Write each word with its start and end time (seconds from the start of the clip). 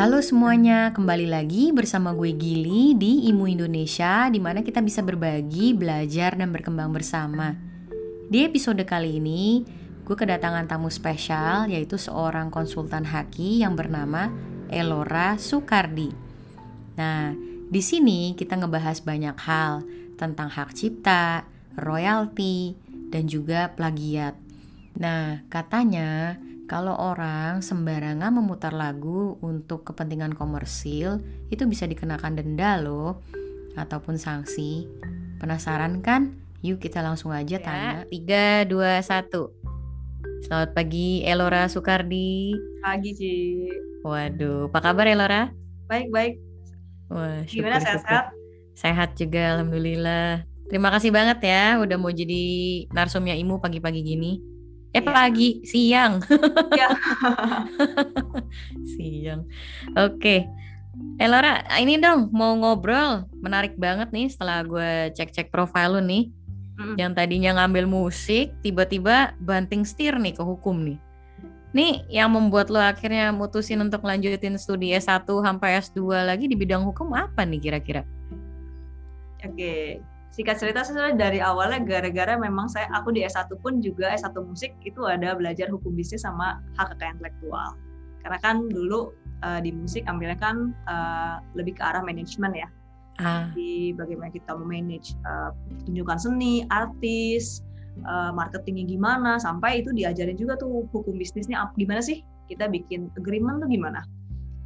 Halo 0.00 0.24
semuanya, 0.24 0.96
kembali 0.96 1.28
lagi 1.28 1.76
bersama 1.76 2.16
gue 2.16 2.32
Gili 2.32 2.96
di 2.96 3.28
Imu 3.28 3.44
Indonesia 3.52 4.32
di 4.32 4.40
mana 4.40 4.64
kita 4.64 4.80
bisa 4.80 5.04
berbagi, 5.04 5.76
belajar, 5.76 6.40
dan 6.40 6.56
berkembang 6.56 6.88
bersama. 6.88 7.52
Di 8.32 8.48
episode 8.48 8.80
kali 8.88 9.20
ini, 9.20 9.60
gue 10.00 10.16
kedatangan 10.16 10.64
tamu 10.64 10.88
spesial 10.88 11.68
yaitu 11.68 12.00
seorang 12.00 12.48
konsultan 12.48 13.04
haki 13.04 13.60
yang 13.60 13.76
bernama 13.76 14.32
Elora 14.72 15.36
Sukardi. 15.36 16.08
Nah, 16.96 17.36
di 17.68 17.84
sini 17.84 18.32
kita 18.32 18.56
ngebahas 18.56 19.04
banyak 19.04 19.36
hal 19.36 19.84
tentang 20.16 20.48
hak 20.48 20.72
cipta, 20.72 21.44
royalti, 21.76 22.72
dan 23.12 23.28
juga 23.28 23.68
plagiat. 23.76 24.32
Nah, 24.96 25.44
katanya 25.52 26.40
kalau 26.70 26.94
orang 26.94 27.66
sembarangan 27.66 28.30
memutar 28.30 28.70
lagu 28.70 29.34
untuk 29.42 29.82
kepentingan 29.90 30.38
komersil, 30.38 31.18
itu 31.50 31.66
bisa 31.66 31.82
dikenakan 31.90 32.38
denda 32.38 32.78
loh, 32.78 33.18
ataupun 33.74 34.14
sanksi. 34.14 34.86
Penasaran 35.42 35.98
kan? 35.98 36.38
Yuk 36.62 36.78
kita 36.78 37.02
langsung 37.02 37.34
aja 37.34 37.58
ya. 37.58 37.58
tanya. 37.58 37.90
3, 38.06 38.70
2, 38.70 39.02
1. 39.02 40.46
Selamat 40.46 40.70
pagi 40.70 41.26
Elora 41.26 41.66
Sukardi. 41.66 42.54
Pagi 42.86 43.18
Ci. 43.18 43.34
Waduh, 44.06 44.70
apa 44.70 44.78
kabar 44.78 45.10
Elora? 45.10 45.50
Baik, 45.90 46.06
baik. 46.14 46.38
Wah, 47.10 47.42
syukur, 47.50 47.66
Gimana 47.66 47.82
sehat-sehat? 47.82 48.30
Sehat 48.78 49.18
juga, 49.18 49.58
Alhamdulillah. 49.58 50.46
Terima 50.70 50.94
kasih 50.94 51.10
banget 51.10 51.50
ya 51.50 51.82
udah 51.82 51.98
mau 51.98 52.14
jadi 52.14 52.86
narsumnya 52.94 53.34
Imu 53.34 53.58
pagi-pagi 53.58 54.06
gini. 54.06 54.49
Eh 54.90 54.98
ya. 54.98 55.06
pagi, 55.06 55.62
siang. 55.62 56.18
Ya. 56.74 56.88
siang. 58.94 59.46
Oke. 59.94 60.18
Okay. 60.18 60.40
Eh 61.22 61.28
Laura, 61.30 61.62
ini 61.78 62.00
dong 62.00 62.32
mau 62.34 62.58
ngobrol. 62.58 63.28
Menarik 63.38 63.78
banget 63.78 64.10
nih 64.10 64.26
setelah 64.26 64.66
gue 64.66 65.14
cek-cek 65.14 65.54
profil 65.54 65.98
lu 65.98 66.02
nih. 66.02 66.24
Mm. 66.80 66.96
Yang 66.96 67.12
tadinya 67.14 67.50
ngambil 67.62 67.84
musik, 67.86 68.50
tiba-tiba 68.64 69.36
banting 69.38 69.86
setir 69.86 70.16
nih 70.18 70.34
ke 70.34 70.42
hukum 70.42 70.82
nih. 70.82 70.98
Nih 71.70 72.02
yang 72.10 72.34
membuat 72.34 72.66
lo 72.66 72.82
akhirnya 72.82 73.30
mutusin 73.30 73.78
untuk 73.78 74.02
lanjutin 74.02 74.58
studi 74.58 74.90
S1 74.90 75.22
sampai 75.22 75.78
S2 75.78 76.26
lagi 76.26 76.50
di 76.50 76.58
bidang 76.58 76.82
hukum 76.82 77.14
apa 77.14 77.46
nih 77.46 77.62
kira-kira? 77.62 78.02
Oke, 79.46 80.02
singkat 80.30 80.62
cerita 80.62 80.86
sebenarnya 80.86 81.16
dari 81.18 81.38
awalnya 81.42 81.82
gara-gara 81.82 82.38
memang 82.38 82.70
saya 82.70 82.86
aku 82.94 83.10
di 83.10 83.26
S1 83.26 83.50
pun 83.58 83.82
juga 83.82 84.14
S1 84.14 84.34
musik 84.46 84.72
itu 84.86 85.02
ada 85.06 85.34
belajar 85.34 85.66
hukum 85.66 85.90
bisnis 85.98 86.22
sama 86.22 86.62
hak 86.78 86.94
kekayaan 86.94 87.18
intelektual. 87.18 87.74
Karena 88.22 88.38
kan 88.38 88.70
dulu 88.70 89.10
uh, 89.42 89.58
di 89.58 89.74
musik 89.74 90.06
ambilnya 90.06 90.38
kan 90.38 90.70
uh, 90.86 91.42
lebih 91.58 91.76
ke 91.76 91.82
arah 91.82 92.06
manajemen 92.06 92.54
ya. 92.54 92.68
Ah. 93.20 93.52
Di 93.52 93.92
bagaimana 93.92 94.32
kita 94.32 94.56
memanage 94.56 95.12
uh, 95.26 95.52
pertunjukan 95.52 96.16
seni, 96.16 96.64
artis, 96.72 97.60
uh, 98.06 98.32
marketingnya 98.32 98.86
gimana, 98.86 99.36
sampai 99.36 99.82
itu 99.84 99.92
diajarin 99.92 100.38
juga 100.38 100.56
tuh 100.56 100.88
hukum 100.94 101.18
bisnisnya 101.18 101.68
gimana 101.74 102.00
sih? 102.00 102.22
Kita 102.48 102.70
bikin 102.70 103.10
agreement 103.18 103.60
tuh 103.60 103.68
gimana? 103.68 104.06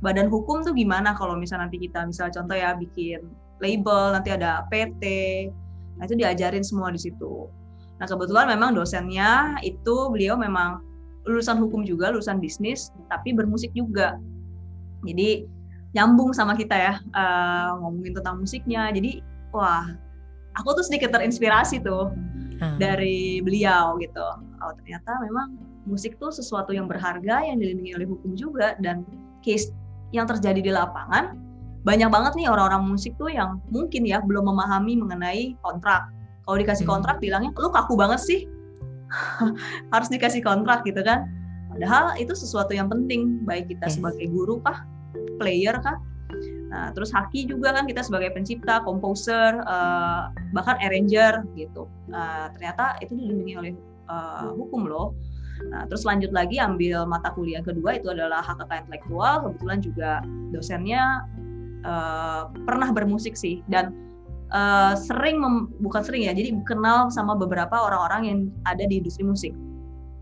Badan 0.05 0.29
hukum 0.29 0.61
tuh 0.61 0.77
gimana 0.77 1.17
kalau 1.17 1.35
misalnya 1.35 1.67
nanti 1.67 1.81
kita 1.81 2.05
misal 2.05 2.29
contoh 2.29 2.55
ya 2.55 2.77
bikin 2.77 3.25
label, 3.65 4.13
nanti 4.13 4.31
ada 4.37 4.69
PT. 4.69 5.03
Nah, 5.97 6.05
itu 6.05 6.15
diajarin 6.21 6.61
semua 6.61 6.93
di 6.93 7.01
situ. 7.01 7.49
Nah, 7.97 8.05
kebetulan 8.05 8.53
memang 8.53 8.77
dosennya 8.77 9.57
itu 9.65 10.13
beliau 10.13 10.37
memang 10.37 10.85
lulusan 11.25 11.57
hukum 11.57 11.89
juga, 11.89 12.13
lulusan 12.13 12.37
bisnis, 12.37 12.93
tapi 13.09 13.33
bermusik 13.33 13.73
juga. 13.73 14.21
Jadi 15.09 15.49
nyambung 15.97 16.37
sama 16.37 16.53
kita 16.59 16.77
ya, 16.77 16.95
uh, 17.17 17.81
ngomongin 17.81 18.13
tentang 18.21 18.45
musiknya. 18.45 18.93
Jadi, 18.93 19.25
wah, 19.55 19.89
aku 20.59 20.77
tuh 20.77 20.85
sedikit 20.85 21.15
terinspirasi 21.15 21.81
tuh 21.81 22.13
hmm. 22.61 22.77
dari 22.77 23.41
beliau 23.41 23.97
gitu. 24.03 24.27
Oh, 24.61 24.73
ternyata 24.83 25.17
memang 25.23 25.57
musik 25.85 26.17
tuh 26.17 26.33
sesuatu 26.33 26.73
yang 26.73 26.89
berharga 26.89 27.45
yang 27.45 27.61
dilindungi 27.61 27.93
oleh 27.97 28.09
hukum 28.09 28.33
juga 28.35 28.75
dan 28.81 29.05
case 29.45 29.71
yang 30.17 30.25
terjadi 30.25 30.61
di 30.61 30.73
lapangan 30.73 31.37
banyak 31.85 32.09
banget 32.09 32.33
nih 32.41 32.49
orang-orang 32.49 32.83
musik 32.89 33.13
tuh 33.21 33.29
yang 33.29 33.61
mungkin 33.69 34.09
ya 34.09 34.25
belum 34.25 34.49
memahami 34.49 34.97
mengenai 34.97 35.53
kontrak. 35.61 36.09
Kalau 36.45 36.57
dikasih 36.57 36.89
hmm. 36.89 36.95
kontrak 36.97 37.17
hmm. 37.21 37.25
bilangnya 37.25 37.51
lu 37.57 37.69
kaku 37.69 37.95
banget 37.95 38.21
sih. 38.25 38.41
Harus 39.93 40.09
dikasih 40.09 40.41
kontrak 40.41 40.83
gitu 40.89 41.05
kan. 41.05 41.29
Padahal 41.69 42.17
itu 42.17 42.33
sesuatu 42.33 42.73
yang 42.73 42.89
penting 42.89 43.45
baik 43.45 43.69
kita 43.69 43.91
sebagai 43.91 44.31
guru 44.33 44.65
kah, 44.65 44.87
player 45.37 45.77
kah. 45.85 46.01
Nah, 46.71 46.91
terus 46.91 47.15
haki 47.15 47.47
juga 47.47 47.71
kan 47.71 47.87
kita 47.87 48.03
sebagai 48.03 48.35
pencipta, 48.35 48.83
komposer, 48.83 49.63
uh, 49.67 50.31
bahkan 50.51 50.75
arranger 50.83 51.47
gitu. 51.55 51.87
Uh, 52.11 52.51
ternyata 52.57 52.99
itu 52.99 53.15
dilindungi 53.15 53.55
oleh 53.55 53.73
uh, 54.11 54.51
hukum 54.55 54.87
loh. 54.87 55.15
Nah, 55.71 55.87
terus 55.87 56.03
lanjut 56.03 56.35
lagi 56.35 56.59
ambil 56.59 57.07
mata 57.07 57.31
kuliah 57.35 57.63
kedua 57.63 57.99
itu 57.99 58.11
adalah 58.11 58.43
hak 58.43 58.59
kekayaan 58.63 58.87
intelektual. 58.91 59.35
Kebetulan 59.47 59.79
juga 59.83 60.11
dosennya 60.51 61.03
uh, 61.85 62.51
pernah 62.65 62.91
bermusik 62.91 63.37
sih. 63.39 63.61
Dan 63.71 63.95
uh, 64.51 64.97
sering 64.99 65.39
mem, 65.39 65.71
bukan 65.81 66.03
sering 66.03 66.27
ya 66.27 66.33
jadi 66.33 66.57
kenal 66.65 67.09
sama 67.13 67.39
beberapa 67.39 67.77
orang-orang 67.77 68.23
yang 68.27 68.39
ada 68.67 68.85
di 68.89 69.01
industri 69.01 69.23
musik. 69.23 69.53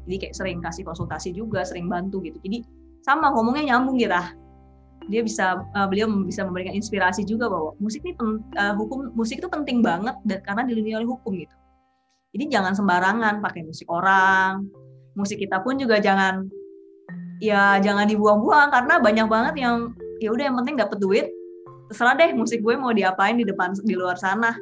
Jadi 0.07 0.29
kayak 0.29 0.35
sering 0.35 0.59
kasih 0.59 0.83
konsultasi 0.83 1.31
juga 1.33 1.63
sering 1.63 1.87
bantu 1.87 2.21
gitu. 2.27 2.39
Jadi 2.43 2.67
sama 3.07 3.31
ngomongnya 3.31 3.75
nyambung 3.75 3.99
gitu. 3.99 4.15
Dia 5.11 5.23
bisa 5.27 5.67
uh, 5.75 5.87
beliau 5.91 6.07
bisa 6.23 6.47
memberikan 6.47 6.75
inspirasi 6.79 7.27
juga 7.27 7.51
bahwa 7.51 7.75
musik 7.83 8.07
ini 8.07 8.15
uh, 8.59 8.75
hukum 8.79 9.11
musik 9.19 9.43
itu 9.43 9.51
penting 9.51 9.83
banget 9.83 10.15
dan 10.27 10.39
karena 10.47 10.63
dilindungi 10.67 10.99
oleh 11.03 11.11
hukum 11.11 11.35
gitu. 11.35 11.55
Jadi 12.33 12.45
jangan 12.49 12.73
sembarangan 12.73 13.43
pakai 13.43 13.67
musik 13.67 13.91
orang. 13.91 14.67
Musik 15.19 15.43
kita 15.43 15.61
pun 15.61 15.77
juga 15.77 15.99
jangan 15.99 16.47
ya 17.43 17.83
jangan 17.83 18.07
dibuang-buang 18.07 18.71
karena 18.71 18.95
banyak 19.03 19.27
banget 19.27 19.55
yang 19.59 19.77
ya 20.23 20.31
udah 20.31 20.45
yang 20.47 20.57
penting 20.63 20.79
dapat 20.79 20.99
duit 21.03 21.27
terserah 21.93 22.17
deh 22.17 22.33
musik 22.33 22.65
gue 22.65 22.73
mau 22.73 22.97
diapain 22.97 23.37
di 23.37 23.45
depan 23.45 23.77
di 23.85 23.93
luar 23.93 24.17
sana. 24.17 24.57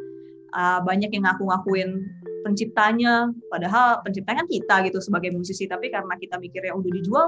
Uh, 0.51 0.83
banyak 0.83 1.15
yang 1.15 1.31
ngaku-ngakuin 1.31 2.03
penciptanya 2.43 3.31
padahal 3.55 4.03
penciptanya 4.03 4.43
kan 4.43 4.49
kita 4.51 4.75
gitu 4.91 4.99
sebagai 4.99 5.31
musisi 5.31 5.71
tapi 5.71 5.95
karena 5.95 6.11
kita 6.19 6.43
mikirnya 6.43 6.75
udah 6.75 6.91
dijual 6.91 7.27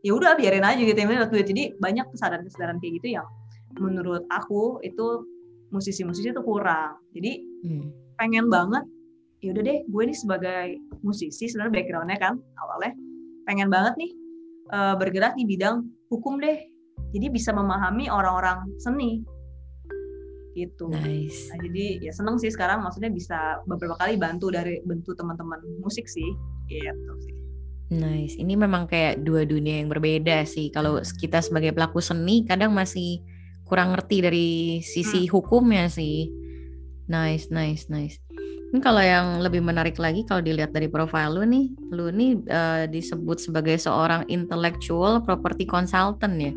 ya 0.00 0.16
udah 0.16 0.32
biarin 0.40 0.64
aja 0.64 0.80
gitu 0.80 0.96
ya 0.96 1.28
jadi 1.44 1.76
banyak 1.76 2.06
kesadaran-kesadaran 2.16 2.80
kayak 2.80 3.04
gitu 3.04 3.20
yang 3.20 3.28
menurut 3.76 4.24
aku 4.32 4.80
itu 4.80 5.24
musisi-musisi 5.72 6.32
itu 6.32 6.42
kurang. 6.44 7.00
Jadi 7.16 7.44
hmm. 7.64 8.16
pengen 8.20 8.48
banget 8.52 8.84
ya 9.40 9.52
udah 9.52 9.62
deh 9.64 9.78
gue 9.88 10.02
nih 10.06 10.16
sebagai 10.16 10.66
musisi 11.02 11.50
sebenarnya 11.50 11.82
backgroundnya 11.82 12.18
kan 12.20 12.34
awalnya 12.62 12.92
pengen 13.48 13.68
banget 13.72 13.94
nih 13.98 14.10
uh, 14.70 14.94
bergerak 14.94 15.34
di 15.36 15.44
bidang 15.48 15.88
hukum 16.12 16.38
deh. 16.40 16.60
Jadi 17.12 17.26
bisa 17.28 17.52
memahami 17.52 18.08
orang-orang 18.08 18.64
seni 18.80 19.20
gitu. 20.52 20.88
Nice. 20.92 21.48
Nah, 21.52 21.58
jadi 21.64 21.84
ya 22.04 22.12
seneng 22.12 22.36
sih 22.36 22.52
sekarang 22.52 22.84
maksudnya 22.84 23.12
bisa 23.12 23.60
beberapa 23.64 23.96
kali 23.98 24.16
bantu 24.20 24.52
dari 24.52 24.80
bentuk 24.84 25.16
teman-teman 25.16 25.60
musik 25.80 26.08
sih, 26.08 26.28
gitu 26.68 27.12
sih. 27.24 27.34
Nice. 27.92 28.40
Ini 28.40 28.56
memang 28.56 28.88
kayak 28.88 29.20
dua 29.20 29.44
dunia 29.44 29.84
yang 29.84 29.92
berbeda 29.92 30.48
sih. 30.48 30.72
Kalau 30.72 30.96
kita 31.20 31.44
sebagai 31.44 31.76
pelaku 31.76 32.00
seni 32.00 32.48
kadang 32.48 32.72
masih 32.72 33.20
kurang 33.68 33.92
ngerti 33.92 34.16
dari 34.24 34.48
sisi 34.80 35.28
hmm. 35.28 35.32
hukumnya 35.32 35.92
sih. 35.92 36.32
Nice, 37.08 37.52
nice, 37.52 37.92
nice. 37.92 38.16
Ini 38.72 38.80
kalau 38.80 39.04
yang 39.04 39.44
lebih 39.44 39.60
menarik 39.60 40.00
lagi 40.00 40.24
kalau 40.24 40.40
dilihat 40.40 40.72
dari 40.72 40.88
profil 40.88 41.36
lu 41.36 41.44
nih, 41.44 41.66
lu 41.92 42.08
nih 42.08 42.40
uh, 42.48 42.84
disebut 42.88 43.36
sebagai 43.36 43.76
seorang 43.76 44.24
intellectual 44.32 45.20
property 45.20 45.68
consultant 45.68 46.40
ya. 46.40 46.56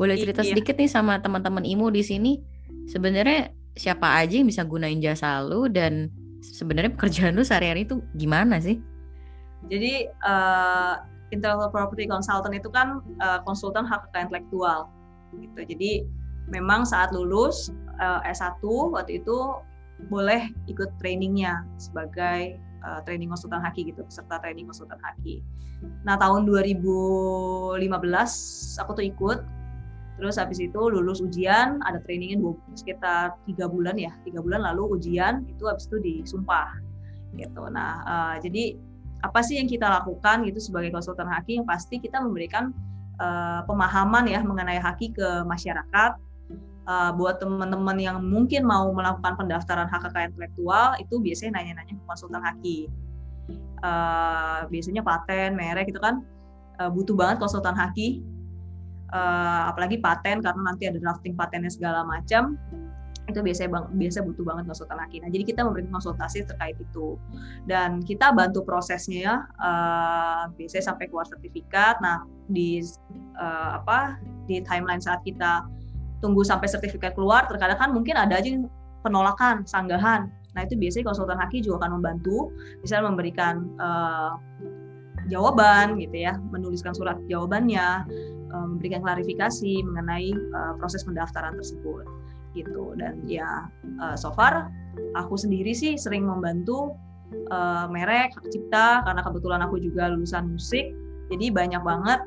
Boleh 0.00 0.16
cerita 0.16 0.40
iya. 0.40 0.56
sedikit 0.56 0.80
nih 0.80 0.88
sama 0.88 1.20
teman-teman 1.20 1.60
IMU 1.68 1.92
di 1.92 2.00
sini 2.00 2.40
sebenarnya 2.88 3.52
siapa 3.76 4.20
aja 4.20 4.34
yang 4.36 4.48
bisa 4.48 4.62
gunain 4.66 5.00
jasa 5.00 5.40
lu 5.40 5.68
dan 5.68 6.12
sebenarnya 6.42 6.92
pekerjaan 6.92 7.38
lu 7.38 7.46
sehari-hari 7.46 7.86
itu 7.86 8.02
gimana 8.18 8.58
sih? 8.58 8.82
Jadi 9.70 10.10
uh, 10.26 11.00
intellectual 11.30 11.70
property 11.70 12.04
consultant 12.10 12.52
itu 12.52 12.68
kan 12.68 13.00
uh, 13.22 13.40
konsultan 13.46 13.86
hak 13.86 14.10
kekayaan 14.10 14.28
intelektual 14.28 14.90
gitu. 15.38 15.60
Jadi 15.64 16.04
memang 16.50 16.84
saat 16.84 17.14
lulus 17.14 17.72
uh, 18.02 18.20
S1 18.26 18.60
waktu 18.92 19.22
itu 19.22 19.62
boleh 20.10 20.50
ikut 20.66 20.90
trainingnya 20.98 21.62
sebagai 21.78 22.58
uh, 22.82 23.00
training 23.06 23.30
konsultan 23.30 23.62
haki 23.62 23.94
gitu, 23.94 24.02
peserta 24.02 24.42
training 24.42 24.66
konsultan 24.66 24.98
haki. 24.98 25.40
Nah, 26.06 26.18
tahun 26.18 26.46
2015 26.46 27.78
aku 28.82 28.90
tuh 28.94 29.06
ikut 29.06 29.38
Terus 30.22 30.38
habis 30.38 30.62
itu 30.62 30.78
lulus 30.78 31.18
ujian, 31.18 31.82
ada 31.82 31.98
trainingnya 32.06 32.38
dua, 32.38 32.54
sekitar 32.78 33.34
tiga 33.42 33.66
bulan 33.66 33.98
ya, 33.98 34.14
tiga 34.22 34.38
bulan 34.38 34.62
lalu 34.62 34.94
ujian 34.94 35.42
itu 35.50 35.66
habis 35.66 35.90
itu 35.90 35.98
disumpah 35.98 36.78
gitu. 37.34 37.66
Nah 37.66 38.06
uh, 38.06 38.34
jadi 38.38 38.78
apa 39.26 39.42
sih 39.42 39.58
yang 39.58 39.66
kita 39.66 39.90
lakukan 39.90 40.46
gitu 40.46 40.62
sebagai 40.62 40.94
konsultan 40.94 41.26
hakim? 41.26 41.66
Yang 41.66 41.74
pasti 41.74 41.98
kita 41.98 42.22
memberikan 42.22 42.70
uh, 43.18 43.66
pemahaman 43.66 44.30
ya 44.30 44.46
mengenai 44.46 44.78
haki 44.78 45.10
ke 45.10 45.42
masyarakat. 45.42 46.14
Uh, 46.82 47.14
buat 47.14 47.38
teman-teman 47.42 47.94
yang 47.98 48.22
mungkin 48.22 48.66
mau 48.66 48.90
melakukan 48.94 49.38
pendaftaran 49.38 49.86
hak 49.86 50.06
kekayaan 50.06 50.34
intelektual 50.34 50.98
itu 50.98 51.18
biasanya 51.18 51.58
nanya-nanya 51.58 51.98
ke 51.98 52.04
konsultan 52.06 52.42
haki. 52.46 52.90
Uh, 53.82 54.70
biasanya 54.70 55.02
paten, 55.02 55.58
merek 55.58 55.90
itu 55.90 55.98
kan 55.98 56.22
uh, 56.78 56.90
butuh 56.90 57.18
banget 57.18 57.42
konsultan 57.42 57.74
haki. 57.74 58.22
Uh, 59.12 59.68
apalagi 59.68 60.00
paten 60.00 60.40
karena 60.40 60.72
nanti 60.72 60.88
ada 60.88 60.96
drafting 60.96 61.36
patennya 61.36 61.68
segala 61.68 62.00
macam 62.00 62.56
itu 63.30 63.38
biasanya 63.38 63.70
bang, 63.78 63.84
biasa 63.94 64.18
butuh 64.26 64.42
banget 64.42 64.64
konsultan 64.66 64.98
haki. 64.98 65.22
Nah, 65.22 65.30
jadi 65.30 65.44
kita 65.46 65.60
memberikan 65.62 65.94
konsultasi 65.94 66.42
terkait 66.42 66.74
itu 66.80 67.20
dan 67.70 68.02
kita 68.02 68.34
bantu 68.34 68.66
prosesnya 68.66 69.20
ya, 69.22 69.36
uh, 69.62 70.42
biasanya 70.58 70.84
sampai 70.90 71.06
keluar 71.06 71.28
sertifikat. 71.28 72.02
Nah, 72.02 72.26
di 72.50 72.82
uh, 73.38 73.78
apa 73.78 74.18
di 74.50 74.58
timeline 74.66 74.98
saat 74.98 75.22
kita 75.22 75.70
tunggu 76.18 76.42
sampai 76.42 76.66
sertifikat 76.66 77.14
keluar, 77.14 77.46
terkadang 77.46 77.78
kan 77.78 77.90
mungkin 77.94 78.18
ada 78.18 78.40
aja 78.42 78.48
penolakan, 79.06 79.62
sanggahan. 79.70 80.26
Nah, 80.52 80.60
itu 80.66 80.74
biasanya 80.74 81.14
konsultan 81.14 81.38
haki 81.38 81.62
juga 81.62 81.86
akan 81.86 82.02
membantu, 82.02 82.50
misalnya 82.82 83.12
memberikan 83.12 83.70
uh, 83.78 84.34
jawaban 85.30 86.02
gitu 86.02 86.26
ya, 86.26 86.34
menuliskan 86.50 86.90
surat 86.90 87.16
jawabannya, 87.30 88.04
memberikan 88.52 89.00
klarifikasi 89.00 89.80
mengenai 89.84 90.32
uh, 90.32 90.74
proses 90.76 91.02
pendaftaran 91.02 91.56
tersebut 91.56 92.04
gitu. 92.52 92.92
Dan 93.00 93.24
ya 93.24 93.68
uh, 94.00 94.16
so 94.16 94.32
far 94.36 94.68
aku 95.16 95.34
sendiri 95.40 95.72
sih 95.72 95.96
sering 95.96 96.28
membantu 96.28 96.92
merek 97.88 98.36
hak 98.36 98.44
cipta 98.52 99.00
karena 99.08 99.24
kebetulan 99.24 99.64
aku 99.64 99.80
juga 99.80 100.12
lulusan 100.12 100.52
musik. 100.52 100.92
Jadi 101.32 101.48
banyak 101.48 101.80
banget 101.80 102.20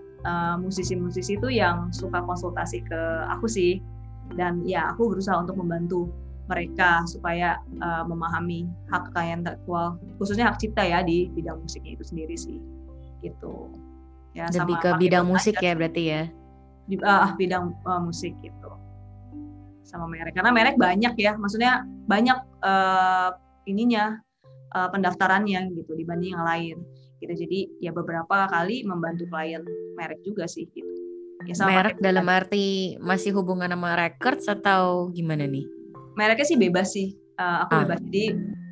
musisi 0.57 0.97
musisi-musisi 0.97 1.37
itu 1.37 1.49
yang 1.53 1.93
suka 1.93 2.25
konsultasi 2.25 2.81
ke 2.81 3.01
aku 3.29 3.45
sih. 3.45 3.77
Dan 4.33 4.65
ya 4.65 4.89
aku 4.89 5.13
berusaha 5.13 5.37
untuk 5.37 5.61
membantu 5.61 6.09
mereka 6.45 7.01
supaya 7.09 7.57
uh, 7.81 8.05
memahami 8.05 8.69
hak 8.93 9.09
kekayaan 9.11 9.41
intelektual 9.41 9.97
khususnya 10.21 10.45
hak 10.49 10.61
cipta 10.61 10.85
ya 10.85 11.01
di 11.01 11.29
bidang 11.33 11.57
musiknya 11.57 11.97
itu 11.97 12.05
sendiri 12.05 12.35
sih 12.37 12.57
gitu 13.25 13.73
ya 14.35 14.51
lebih 14.51 14.75
ke 14.83 14.89
bidang 14.99 15.25
musik 15.25 15.55
ya 15.63 15.73
berarti 15.73 16.03
ya? 16.11 16.21
Di 16.85 16.99
uh, 17.01 17.33
bidang 17.39 17.73
uh, 17.87 18.01
musik 18.03 18.35
gitu. 18.43 18.69
Sama 19.87 20.05
merek 20.11 20.35
karena 20.35 20.51
merek 20.51 20.75
banyak 20.75 21.15
ya. 21.15 21.39
Maksudnya 21.39 21.87
banyak 22.05 22.37
uh, 22.61 23.31
ininya 23.65 24.19
uh, 24.75 24.91
pendaftarannya 24.91 25.71
gitu 25.73 25.95
dibanding 25.95 26.35
yang 26.35 26.45
lain. 26.45 26.77
Gitu 27.23 27.33
jadi 27.47 27.59
ya 27.79 27.91
beberapa 27.95 28.51
kali 28.51 28.83
membantu 28.83 29.25
klien 29.31 29.63
merek 29.95 30.19
juga 30.27 30.45
sih 30.45 30.67
gitu. 30.75 30.91
Ya 31.47 31.55
sama 31.55 31.79
merek 31.79 31.97
dalam 32.03 32.27
arti 32.27 32.99
masih 32.99 33.33
hubungan 33.33 33.71
sama 33.71 33.95
records 33.95 34.45
atau 34.51 35.09
gimana 35.15 35.47
nih? 35.47 35.65
Mereknya 36.19 36.45
sih 36.47 36.59
bebas 36.59 36.91
sih 36.91 37.24
uh, 37.39 37.57
aku 37.67 37.71
ah. 37.73 37.79
bebas 37.85 37.99
jadi 38.09 38.25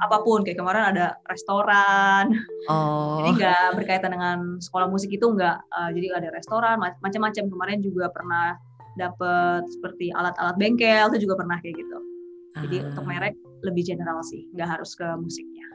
apa 0.04 0.18
pun 0.26 0.44
kayak 0.44 0.60
kemarin 0.60 0.84
ada 0.96 1.06
restoran 1.32 2.36
oh. 2.68 3.24
jadi 3.24 3.30
nggak 3.40 3.68
berkaitan 3.80 4.12
dengan 4.12 4.38
sekolah 4.60 4.92
musik 4.92 5.14
itu 5.14 5.24
nggak 5.24 5.58
uh, 5.72 5.90
jadi 5.96 6.08
ada 6.20 6.30
restoran 6.36 6.82
macam-macam 6.82 7.44
kemarin 7.48 7.80
juga 7.80 8.12
pernah 8.12 8.60
dapat 8.98 9.66
seperti 9.70 10.14
alat-alat 10.14 10.56
bengkel 10.58 11.10
itu 11.14 11.26
juga 11.30 11.42
pernah 11.42 11.58
kayak 11.62 11.76
gitu. 11.82 11.98
Jadi 12.62 12.78
uh. 12.86 12.90
untuk 12.94 13.06
merek 13.10 13.36
lebih 13.66 13.84
general 13.86 14.22
sih, 14.22 14.46
nggak 14.54 14.70
harus 14.80 14.94
ke 14.94 15.06
musiknya. 15.18 15.66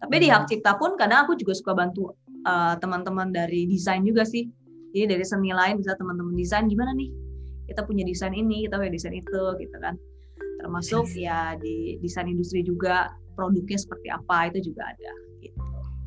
Tapi 0.00 0.14
di 0.20 0.28
hmm. 0.28 0.34
hak 0.36 0.44
cipta 0.48 0.72
pun 0.76 0.96
kadang 0.96 1.28
aku 1.28 1.36
juga 1.36 1.52
suka 1.56 1.72
bantu 1.76 2.12
uh, 2.48 2.76
teman-teman 2.80 3.32
dari 3.32 3.68
desain 3.68 4.04
juga 4.04 4.24
sih. 4.24 4.48
Jadi 4.94 5.10
dari 5.10 5.24
seni 5.26 5.50
lain 5.50 5.80
bisa 5.82 5.98
teman-teman 5.98 6.32
desain 6.38 6.64
gimana 6.70 6.94
nih? 6.94 7.10
Kita 7.64 7.82
punya 7.82 8.04
desain 8.04 8.32
ini, 8.32 8.68
kita 8.68 8.76
punya 8.78 8.92
desain 8.92 9.16
itu 9.16 9.40
gitu 9.58 9.76
kan. 9.80 9.96
Termasuk 10.64 11.12
ya 11.12 11.52
di 11.60 12.00
desain 12.00 12.24
industri 12.24 12.64
juga 12.64 13.12
produknya 13.36 13.76
seperti 13.76 14.08
apa 14.08 14.48
itu 14.48 14.72
juga 14.72 14.88
ada 14.88 15.12
gitu. 15.44 15.60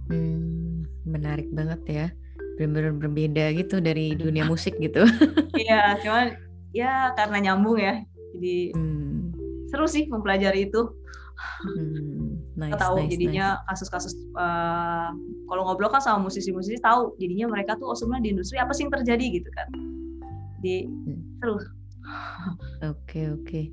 Hmm, 0.09 0.87
menarik 1.05 1.47
banget 1.53 1.81
ya 1.85 2.07
benar-benar 2.57 2.97
berbeda 2.97 3.53
gitu 3.53 3.77
dari 3.77 4.17
dunia 4.17 4.49
musik 4.49 4.73
gitu. 4.81 5.05
Iya, 5.57 5.97
cuman 6.01 6.47
ya 6.77 7.13
karena 7.17 7.37
nyambung 7.49 7.77
ya 7.81 8.01
jadi 8.37 8.75
hmm. 8.75 9.33
seru 9.71 9.87
sih 9.89 10.05
mempelajari 10.05 10.67
itu 10.67 10.81
hmm, 11.63 12.57
nice, 12.59 12.77
tahu 12.77 13.01
nice, 13.01 13.11
jadinya 13.17 13.57
kasus-kasus 13.71 14.13
nice. 14.13 14.37
uh, 14.37 15.09
kalau 15.49 15.61
ngobrol 15.65 15.89
kan 15.89 16.03
sama 16.03 16.27
musisi-musisi 16.27 16.77
tahu 16.83 17.15
jadinya 17.17 17.49
mereka 17.49 17.73
tuh 17.79 17.89
oh 17.89 17.97
sebenarnya 17.97 18.29
di 18.29 18.31
industri 18.37 18.57
apa 18.61 18.71
sih 18.77 18.85
yang 18.85 18.93
terjadi 18.93 19.25
gitu 19.41 19.49
kan 19.55 19.67
di 20.61 20.85
hmm. 20.85 21.41
seru 21.41 21.55
oke 21.57 21.65
okay, 22.83 23.25
oke 23.31 23.41
okay. 23.41 23.65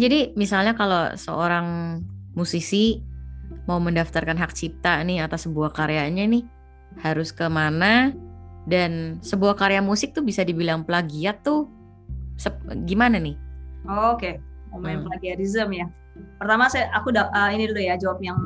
Jadi 0.00 0.18
misalnya 0.34 0.74
kalau 0.74 1.14
seorang 1.14 2.00
musisi 2.34 2.98
mau 3.70 3.78
mendaftarkan 3.78 4.34
hak 4.34 4.52
cipta 4.52 5.00
nih 5.06 5.22
atas 5.22 5.46
sebuah 5.46 5.70
karyanya 5.70 6.26
nih 6.26 6.44
harus 7.02 7.30
ke 7.30 7.46
mana 7.46 8.14
dan 8.64 9.20
sebuah 9.20 9.54
karya 9.54 9.84
musik 9.84 10.16
tuh 10.16 10.24
bisa 10.24 10.42
dibilang 10.42 10.82
plagiat 10.82 11.44
tuh 11.44 11.68
gimana 12.88 13.20
nih? 13.20 13.36
Oh, 13.84 14.16
Oke, 14.16 14.40
okay. 14.72 14.94
hmm. 14.96 15.04
plagiarism 15.06 15.70
ya. 15.70 15.86
Pertama 16.40 16.70
saya 16.70 16.88
aku 16.96 17.12
uh, 17.12 17.50
ini 17.52 17.68
dulu 17.68 17.80
ya 17.82 17.94
jawab 18.00 18.18
yang 18.24 18.38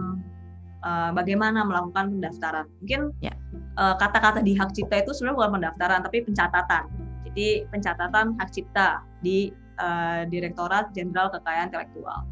uh, 0.82 1.10
bagaimana 1.14 1.62
melakukan 1.62 2.18
pendaftaran. 2.18 2.66
Mungkin 2.82 3.14
ya. 3.22 3.32
uh, 3.78 3.94
kata-kata 3.96 4.42
di 4.42 4.58
hak 4.58 4.74
cipta 4.74 5.00
itu 5.00 5.14
sebenarnya 5.14 5.36
bukan 5.38 5.52
pendaftaran 5.60 6.00
tapi 6.02 6.18
pencatatan. 6.26 6.84
Jadi 7.30 7.68
pencatatan 7.70 8.34
hak 8.40 8.48
cipta 8.50 9.04
di 9.22 9.54
uh, 9.78 10.26
Direktorat 10.26 10.92
Jenderal 10.92 11.30
Kekayaan 11.32 11.72
Intelektual. 11.72 12.26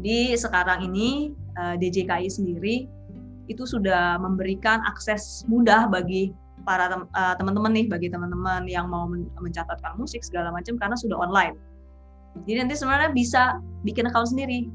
Jadi 0.00 0.36
sekarang 0.36 0.88
ini 0.88 1.32
uh, 1.60 1.76
DJKI 1.76 2.28
sendiri 2.28 2.88
itu 3.50 3.64
sudah 3.68 4.16
memberikan 4.18 4.80
akses 4.88 5.44
mudah 5.50 5.90
bagi 5.90 6.32
para 6.62 6.88
uh, 6.88 7.34
teman-teman 7.36 7.74
nih 7.74 7.86
bagi 7.90 8.08
teman-teman 8.08 8.64
yang 8.70 8.86
mau 8.86 9.10
mencatatkan 9.40 9.98
musik 9.98 10.22
segala 10.22 10.54
macam 10.54 10.78
karena 10.78 10.96
sudah 10.96 11.18
online. 11.18 11.58
Jadi 12.48 12.64
nanti 12.64 12.74
sebenarnya 12.78 13.10
bisa 13.12 13.60
bikin 13.84 14.08
account 14.08 14.32
sendiri. 14.32 14.72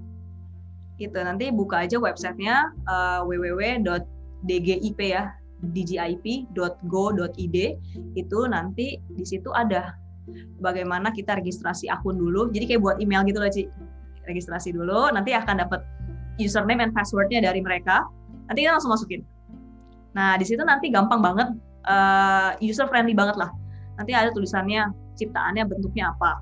Itu 1.02 1.18
nanti 1.18 1.50
buka 1.50 1.90
aja 1.90 1.98
websitenya 1.98 2.70
uh, 2.86 3.26
www.dgip 3.26 5.00
ya 5.02 5.34
dgip.go.id 5.58 7.58
itu 8.14 8.40
nanti 8.46 9.02
di 9.02 9.26
situ 9.26 9.50
ada 9.58 9.98
bagaimana 10.60 11.14
kita 11.14 11.38
registrasi 11.38 11.88
akun 11.92 12.18
dulu. 12.18 12.50
Jadi 12.52 12.76
kayak 12.76 12.82
buat 12.84 12.98
email 13.00 13.24
gitu 13.28 13.40
loh, 13.40 13.52
Ci. 13.52 13.64
Registrasi 14.28 14.76
dulu, 14.76 15.12
nanti 15.16 15.32
akan 15.32 15.64
dapat 15.64 15.82
username 16.38 16.84
and 16.84 16.94
passwordnya 16.94 17.40
dari 17.40 17.64
mereka. 17.64 18.06
Nanti 18.52 18.64
kita 18.64 18.76
langsung 18.76 18.92
masukin. 18.92 19.24
Nah, 20.16 20.36
di 20.36 20.46
situ 20.48 20.64
nanti 20.66 20.90
gampang 20.90 21.22
banget 21.22 21.50
uh, 21.88 22.58
eh, 22.58 22.68
user 22.68 22.90
friendly 22.90 23.16
banget 23.16 23.38
lah. 23.40 23.54
Nanti 23.98 24.12
ada 24.14 24.30
tulisannya 24.34 24.92
ciptaannya 25.18 25.66
bentuknya 25.66 26.14
apa, 26.14 26.42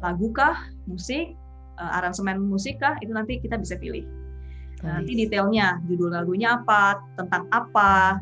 lagu 0.00 0.32
kah, 0.32 0.56
musik, 0.88 1.36
uh, 1.76 1.98
aransemen 2.00 2.40
musik 2.40 2.80
kah, 2.80 2.96
itu 3.04 3.12
nanti 3.12 3.36
kita 3.40 3.60
bisa 3.60 3.76
pilih. 3.76 4.04
Nah, 4.80 5.00
nanti 5.00 5.12
detailnya, 5.12 5.76
judul 5.84 6.16
lagunya 6.16 6.56
apa, 6.56 6.96
tentang 7.20 7.44
apa, 7.52 8.16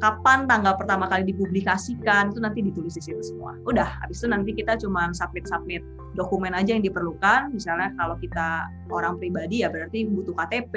kapan 0.00 0.48
tanggal 0.48 0.74
pertama 0.80 1.06
kali 1.06 1.28
dipublikasikan, 1.28 2.32
itu 2.32 2.40
nanti 2.40 2.64
ditulis 2.64 2.96
di 2.96 3.02
situ 3.04 3.20
semua. 3.20 3.54
Udah, 3.68 4.00
habis 4.00 4.24
itu 4.24 4.28
nanti 4.32 4.56
kita 4.56 4.80
cuma 4.80 5.12
submit-submit 5.12 5.84
dokumen 6.16 6.56
aja 6.56 6.72
yang 6.72 6.82
diperlukan. 6.82 7.52
Misalnya 7.52 7.92
kalau 8.00 8.16
kita 8.16 8.66
orang 8.88 9.20
pribadi 9.20 9.62
ya 9.62 9.68
berarti 9.68 10.08
butuh 10.08 10.32
KTP 10.34 10.74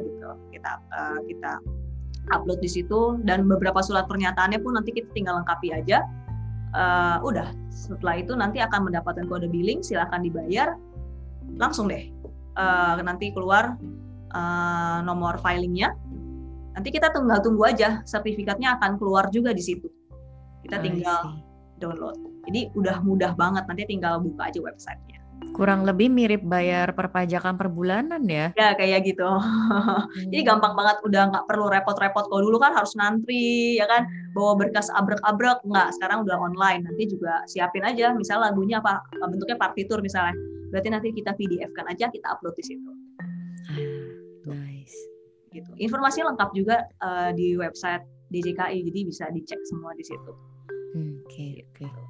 gitu. 0.00 0.30
Kita 0.50 0.80
uh, 0.90 1.20
kita 1.28 1.52
upload 2.32 2.64
di 2.64 2.70
situ 2.70 3.20
dan 3.28 3.44
beberapa 3.44 3.84
surat 3.84 4.08
pernyataannya 4.08 4.58
pun 4.64 4.74
nanti 4.80 4.96
kita 4.96 5.12
tinggal 5.12 5.44
lengkapi 5.44 5.70
aja. 5.76 6.02
Uh, 6.72 7.20
udah 7.28 7.52
setelah 7.68 8.16
itu 8.24 8.32
nanti 8.32 8.56
akan 8.64 8.88
mendapatkan 8.88 9.28
kode 9.28 9.52
billing, 9.52 9.84
silahkan 9.84 10.24
dibayar, 10.24 10.72
langsung 11.60 11.84
deh 11.84 12.08
uh, 12.56 12.96
nanti 13.04 13.32
keluar 13.32 13.76
uh, 14.32 14.98
nomor 15.04 15.36
filingnya. 15.40 15.92
Nanti 16.72 16.88
kita 16.88 17.12
tinggal 17.12 17.38
tunggu 17.44 17.68
aja 17.68 18.00
sertifikatnya 18.08 18.80
akan 18.80 18.96
keluar 18.96 19.28
juga 19.28 19.52
di 19.52 19.60
situ. 19.60 19.88
Kita 20.64 20.80
tinggal 20.80 21.42
download. 21.76 22.16
Jadi 22.48 22.72
udah 22.74 23.02
mudah 23.04 23.32
banget 23.36 23.64
nanti 23.68 23.82
tinggal 23.86 24.18
buka 24.18 24.50
aja 24.50 24.60
websitenya 24.62 25.22
kurang 25.50 25.82
lebih 25.82 26.06
mirip 26.06 26.46
bayar 26.46 26.94
perpajakan 26.94 27.58
per 27.58 27.66
bulanan 27.66 28.22
ya? 28.30 28.54
Ya 28.54 28.78
kayak 28.78 29.02
gitu. 29.02 29.26
Hmm. 29.26 30.06
Jadi 30.32 30.42
gampang 30.46 30.78
banget, 30.78 31.02
udah 31.02 31.22
nggak 31.34 31.44
perlu 31.50 31.66
repot-repot. 31.66 32.30
Kalau 32.30 32.42
dulu 32.46 32.62
kan 32.62 32.72
harus 32.72 32.94
ngantri, 32.94 33.76
ya 33.76 33.90
kan, 33.90 34.06
bawa 34.32 34.54
berkas 34.54 34.88
abrek-abrek, 34.94 35.60
nggak. 35.66 35.88
Sekarang 35.98 36.22
udah 36.22 36.38
online. 36.38 36.86
Nanti 36.86 37.10
juga 37.10 37.42
siapin 37.50 37.82
aja, 37.82 38.14
misal 38.14 38.38
lagunya 38.38 38.78
apa, 38.78 39.02
bentuknya 39.26 39.58
partitur 39.58 39.98
misalnya. 39.98 40.38
Berarti 40.70 40.88
nanti 40.88 41.08
kita 41.12 41.36
PDF 41.36 41.70
kan 41.74 41.90
aja, 41.90 42.08
kita 42.08 42.26
upload 42.32 42.54
di 42.56 42.64
situ. 42.64 42.90
Ah, 43.68 44.56
nice. 44.56 45.11
Gitu. 45.52 45.70
Informasinya 45.78 46.32
lengkap 46.32 46.50
juga 46.56 46.76
uh, 46.98 47.30
di 47.30 47.54
website 47.54 48.02
DJKI, 48.32 48.78
jadi 48.88 49.00
bisa 49.04 49.24
dicek 49.28 49.60
semua 49.68 49.92
di 49.92 50.04
situ. 50.04 50.32
Hmm, 50.96 51.20
oke, 51.22 51.46
Gitu. 51.60 51.84
oke. 51.84 52.02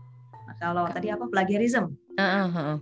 Nah, 0.46 0.54
kalau 0.58 0.84
tadi 0.90 1.10
apa 1.10 1.26
plagiarism? 1.26 1.90
Heeh, 2.14 2.46
heeh. 2.48 2.78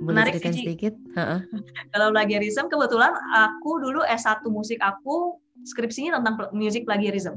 Boleh 0.00 0.24
Menarik 0.24 0.32
sih, 0.32 0.40
ceritain 0.40 0.56
Ci. 0.56 0.62
sedikit? 0.64 0.94
Heeh. 1.12 1.40
Kalau 1.92 2.08
plagiarism 2.08 2.72
kebetulan 2.72 3.12
aku 3.36 3.84
dulu 3.84 4.00
S1 4.06 4.40
musik 4.48 4.80
aku 4.80 5.36
skripsinya 5.68 6.16
tentang 6.22 6.48
music 6.56 6.88
plagiarism. 6.88 7.36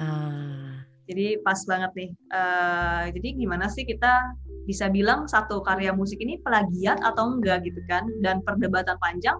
Ah, 0.00 0.80
Jadi 1.06 1.38
pas 1.44 1.58
banget 1.68 1.92
nih. 1.94 2.10
Eh, 2.10 3.04
jadi 3.14 3.28
gimana 3.38 3.70
sih 3.70 3.86
kita 3.86 4.34
bisa 4.66 4.90
bilang 4.90 5.30
satu 5.30 5.62
karya 5.62 5.94
musik 5.94 6.18
ini 6.18 6.40
plagiat 6.42 6.98
atau 7.04 7.30
enggak 7.36 7.62
gitu 7.62 7.78
kan? 7.86 8.08
Dan 8.24 8.42
perdebatan 8.42 8.96
panjang 8.98 9.36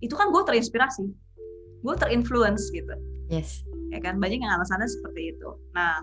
itu 0.00 0.14
kan 0.16 0.30
gue 0.34 0.42
terinspirasi, 0.42 1.04
gue 1.84 1.94
terinfluence 1.94 2.70
gitu, 2.74 2.94
yes. 3.30 3.62
ya 3.94 4.02
kan? 4.02 4.18
Banyak 4.18 4.42
yang 4.42 4.52
alasannya 4.58 4.88
seperti 4.90 5.36
itu. 5.36 5.48
Nah, 5.74 5.98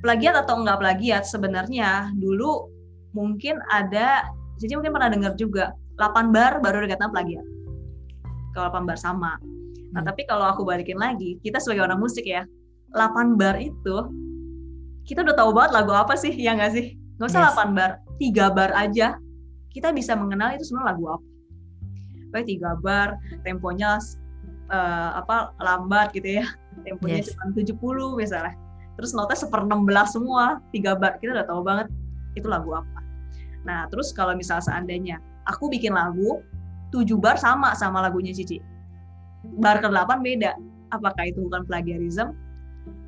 plagiat 0.00 0.34
atau 0.46 0.60
enggak 0.64 0.80
plagiat 0.80 1.24
sebenarnya 1.28 2.08
dulu 2.16 2.68
mungkin 3.12 3.60
ada, 3.68 4.24
jadi 4.56 4.78
mungkin 4.80 4.92
pernah 4.96 5.10
dengar 5.12 5.32
juga 5.36 5.76
8 6.00 6.32
bar 6.32 6.64
baru 6.64 6.88
dikatakan 6.88 7.12
plagiat. 7.12 7.44
Kalau 8.56 8.72
8 8.72 8.88
bar 8.88 8.96
sama. 8.96 9.36
Nah, 9.90 10.00
Hmm. 10.00 10.06
tapi 10.06 10.22
kalau 10.24 10.46
aku 10.46 10.62
balikin 10.62 10.96
lagi, 10.96 11.36
kita 11.42 11.58
sebagai 11.58 11.90
orang 11.90 12.00
musik 12.00 12.24
ya, 12.24 12.46
8 12.94 13.36
bar 13.36 13.58
itu 13.58 13.96
kita 15.04 15.26
udah 15.26 15.34
tahu 15.34 15.50
banget 15.50 15.70
lagu 15.74 15.92
apa 15.92 16.14
sih, 16.14 16.30
ya 16.30 16.54
nggak 16.54 16.72
sih? 16.72 16.94
Nggak 17.18 17.28
usah 17.30 17.42
Yes. 17.42 17.54
8 17.58 17.70
bar, 17.74 17.90
3 18.22 18.46
bar 18.48 18.70
aja 18.72 19.18
kita 19.70 19.94
bisa 19.94 20.18
mengenal 20.18 20.54
itu 20.54 20.66
sebenarnya 20.66 20.88
lagu 20.94 21.04
apa. 21.18 21.26
Baik 22.30 22.46
3 22.58 22.78
bar, 22.78 23.08
temponya 23.42 23.98
eh, 24.70 25.10
apa 25.18 25.52
lambat 25.58 26.14
gitu 26.14 26.40
ya. 26.40 26.46
Temponya 26.86 27.20
Yes. 27.20 27.34
cuma 27.34 27.52
70 27.52 28.16
misalnya. 28.16 28.54
Terus 28.96 29.12
notnya 29.16 29.36
seper 29.36 29.64
16 29.66 30.16
semua, 30.16 30.60
3 30.72 30.96
bar. 30.96 31.18
Kita 31.20 31.34
udah 31.36 31.46
tahu 31.48 31.60
banget 31.64 31.86
itu 32.38 32.46
lagu 32.46 32.72
apa. 32.76 33.00
Nah, 33.66 33.84
terus 33.92 34.14
kalau 34.16 34.32
misal 34.32 34.62
seandainya 34.62 35.20
aku 35.44 35.68
bikin 35.68 35.92
lagu 35.92 36.40
7 36.94 37.16
bar 37.20 37.36
sama 37.36 37.74
sama 37.76 38.00
lagunya 38.04 38.32
Cici. 38.32 38.60
Bar 39.60 39.80
ke-8 39.80 40.20
beda. 40.20 40.52
Apakah 40.92 41.24
itu 41.28 41.44
bukan 41.46 41.64
plagiarism? 41.64 42.34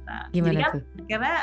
Nah, 0.06 0.28
jadi 0.32 0.36
Gimana 0.36 0.60
kan 0.60 0.72
tuh? 0.76 0.82
karena 1.08 1.34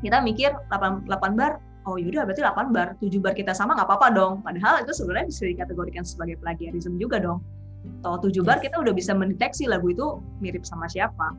kita 0.00 0.18
mikir 0.22 0.50
8, 0.70 1.08
8 1.10 1.34
bar, 1.38 1.58
oh 1.88 1.96
yaudah 1.98 2.24
berarti 2.26 2.42
8 2.42 2.70
bar, 2.74 2.88
7 3.02 3.18
bar 3.20 3.34
kita 3.34 3.52
sama 3.54 3.74
nggak 3.76 3.88
apa-apa 3.90 4.08
dong. 4.14 4.32
Padahal 4.42 4.82
itu 4.82 4.92
sebenarnya 4.94 5.26
bisa 5.30 5.42
dikategorikan 5.46 6.04
sebagai 6.06 6.36
plagiarism 6.40 6.96
juga 6.98 7.18
dong. 7.20 7.42
Toh 8.04 8.20
7 8.20 8.44
bar 8.44 8.60
kita 8.60 8.80
udah 8.80 8.92
bisa 8.92 9.12
mendeteksi 9.16 9.68
lagu 9.68 9.92
itu 9.92 10.20
mirip 10.40 10.64
sama 10.64 10.88
siapa 10.88 11.32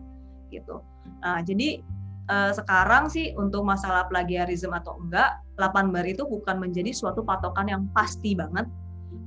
gitu. 0.50 0.82
Nah, 1.22 1.42
jadi 1.42 1.82
eh, 2.30 2.52
sekarang 2.54 3.10
sih 3.10 3.34
untuk 3.38 3.66
masalah 3.66 4.06
plagiarism 4.10 4.74
atau 4.74 4.98
enggak, 5.02 5.42
8 5.58 5.94
bar 5.94 6.06
itu 6.06 6.26
bukan 6.26 6.58
menjadi 6.62 6.94
suatu 6.94 7.22
patokan 7.22 7.70
yang 7.70 7.86
pasti 7.94 8.34
banget. 8.38 8.66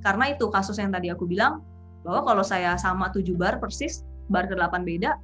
Karena 0.02 0.30
itu 0.34 0.46
kasus 0.50 0.78
yang 0.78 0.94
tadi 0.94 1.10
aku 1.10 1.26
bilang 1.26 1.62
bahwa 2.06 2.22
kalau 2.26 2.44
saya 2.46 2.78
sama 2.78 3.10
7 3.10 3.34
bar 3.34 3.58
persis, 3.58 4.06
bar 4.30 4.46
ke-8 4.46 4.82
beda, 4.86 5.18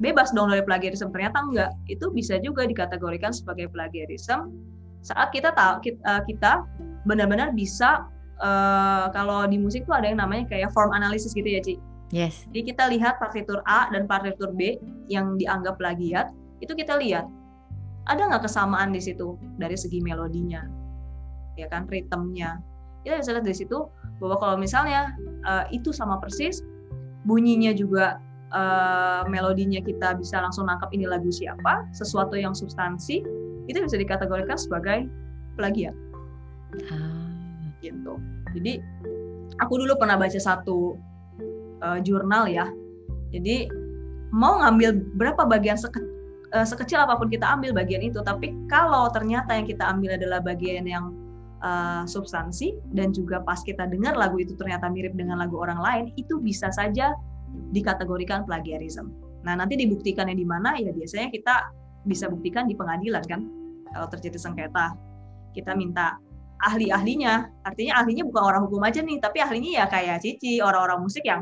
bebas 0.00 0.32
dong 0.36 0.52
dari 0.52 0.64
plagiarism. 0.64 1.08
Ternyata 1.12 1.40
enggak. 1.40 1.70
Itu 1.88 2.12
bisa 2.12 2.36
juga 2.40 2.68
dikategorikan 2.68 3.32
sebagai 3.32 3.72
plagiarism 3.72 4.52
saat 5.00 5.32
kita 5.32 5.56
tahu 5.56 5.80
eh, 5.88 6.22
kita 6.28 6.64
benar-benar 7.08 7.56
bisa 7.56 8.04
eh, 8.40 9.04
kalau 9.12 9.46
di 9.46 9.60
musik 9.60 9.84
tuh 9.84 9.96
ada 9.96 10.08
yang 10.10 10.20
namanya 10.20 10.48
kayak 10.48 10.72
form 10.72 10.90
analysis 10.96 11.36
gitu 11.36 11.46
ya, 11.46 11.60
Ci. 11.60 11.76
Yes. 12.10 12.42
Jadi 12.50 12.74
kita 12.74 12.90
lihat 12.90 13.22
partitur 13.22 13.62
A 13.70 13.86
dan 13.94 14.10
partitur 14.10 14.50
B 14.50 14.80
yang 15.06 15.38
dianggap 15.38 15.78
plagiat, 15.78 16.34
itu 16.58 16.74
kita 16.74 16.98
lihat 16.98 17.28
ada 18.10 18.26
nggak 18.26 18.50
kesamaan 18.50 18.90
di 18.90 18.98
situ 18.98 19.38
dari 19.60 19.78
segi 19.78 20.02
melodinya, 20.02 20.66
ya 21.54 21.70
kan, 21.70 21.86
ritmenya. 21.86 22.58
Kita 23.06 23.22
bisa 23.22 23.30
lihat 23.38 23.46
dari 23.46 23.56
situ 23.56 23.86
bahwa 24.18 24.36
kalau 24.42 24.56
misalnya 24.58 25.14
eh, 25.46 25.64
itu 25.70 25.94
sama 25.94 26.18
persis, 26.18 26.66
bunyinya 27.22 27.70
juga 27.70 28.18
eh, 28.50 29.22
melodinya 29.30 29.78
kita 29.78 30.18
bisa 30.18 30.42
langsung 30.42 30.66
nangkap 30.66 30.90
ini 30.90 31.06
lagu 31.06 31.30
siapa, 31.30 31.86
sesuatu 31.94 32.34
yang 32.34 32.56
substansi, 32.56 33.22
itu 33.70 33.78
bisa 33.78 33.94
dikategorikan 33.94 34.58
sebagai 34.58 35.06
plagiat 35.54 35.94
Ah, 36.90 37.19
gitu. 37.80 38.16
Jadi 38.56 38.80
aku 39.60 39.80
dulu 39.80 39.96
pernah 40.00 40.16
baca 40.16 40.36
satu 40.36 40.96
uh, 41.84 41.98
jurnal 42.00 42.48
ya. 42.48 42.68
Jadi 43.30 43.68
mau 44.30 44.62
ngambil 44.62 45.02
berapa 45.18 45.42
bagian 45.46 45.78
seke- 45.78 46.06
uh, 46.54 46.66
sekecil 46.66 47.02
apa 47.02 47.18
pun 47.18 47.26
kita 47.26 47.46
ambil 47.46 47.74
bagian 47.74 48.02
itu, 48.02 48.22
tapi 48.22 48.54
kalau 48.70 49.10
ternyata 49.10 49.54
yang 49.54 49.66
kita 49.66 49.84
ambil 49.86 50.14
adalah 50.14 50.38
bagian 50.42 50.86
yang 50.86 51.14
uh, 51.62 52.06
substansi 52.06 52.78
dan 52.94 53.10
juga 53.14 53.42
pas 53.42 53.62
kita 53.62 53.86
dengar 53.90 54.14
lagu 54.14 54.38
itu 54.38 54.54
ternyata 54.58 54.86
mirip 54.90 55.14
dengan 55.14 55.42
lagu 55.42 55.58
orang 55.58 55.78
lain, 55.78 56.04
itu 56.14 56.38
bisa 56.38 56.70
saja 56.70 57.14
dikategorikan 57.74 58.46
plagiarism. 58.46 59.10
Nah, 59.42 59.56
nanti 59.58 59.74
dibuktikannya 59.74 60.36
di 60.36 60.46
mana 60.46 60.76
ya 60.76 60.92
biasanya 60.92 61.32
kita 61.32 61.72
bisa 62.06 62.28
buktikan 62.28 62.68
di 62.70 62.74
pengadilan 62.76 63.24
kan. 63.26 63.40
Kalau 63.90 64.06
terjadi 64.06 64.38
sengketa, 64.38 64.94
kita 65.50 65.74
minta 65.74 66.14
ahli-ahlinya. 66.66 67.64
Artinya 67.64 68.04
ahlinya 68.04 68.24
bukan 68.28 68.42
orang 68.42 68.62
hukum 68.68 68.82
aja 68.84 69.00
nih, 69.00 69.18
tapi 69.22 69.40
ahlinya 69.40 69.82
ya 69.82 69.86
kayak 69.88 70.20
Cici, 70.20 70.60
orang-orang 70.60 71.00
musik 71.00 71.24
yang 71.24 71.40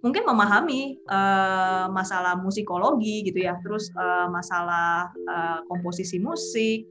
mungkin 0.00 0.24
memahami 0.24 0.96
eh, 0.96 1.86
masalah 1.92 2.36
musikologi 2.40 3.24
gitu 3.24 3.44
ya, 3.44 3.56
terus 3.60 3.88
eh, 3.92 4.28
masalah 4.28 5.12
eh, 5.12 5.58
komposisi 5.68 6.20
musik 6.20 6.84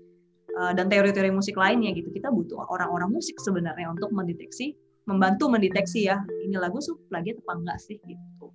eh, 0.54 0.72
dan 0.78 0.86
teori-teori 0.90 1.30
musik 1.34 1.58
lainnya 1.58 1.94
gitu. 1.94 2.10
Kita 2.14 2.30
butuh 2.34 2.70
orang-orang 2.70 3.10
musik 3.14 3.38
sebenarnya 3.42 3.90
untuk 3.90 4.10
mendeteksi, 4.14 4.78
membantu 5.10 5.50
mendeteksi 5.50 6.10
ya, 6.10 6.22
ini 6.46 6.58
lagu 6.58 6.78
tuh 6.82 6.98
plagiat 7.10 7.42
apa 7.46 7.54
enggak 7.58 7.78
sih 7.82 7.98
gitu. 8.06 8.46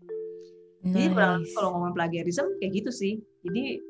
Jadi 0.84 1.16
kurang 1.16 1.40
lebih 1.40 1.48
nice. 1.48 1.56
kalau 1.56 1.68
ngomong 1.74 1.92
plagiarism 1.96 2.46
kayak 2.60 2.72
gitu 2.76 2.90
sih. 2.92 3.12
Jadi 3.40 3.80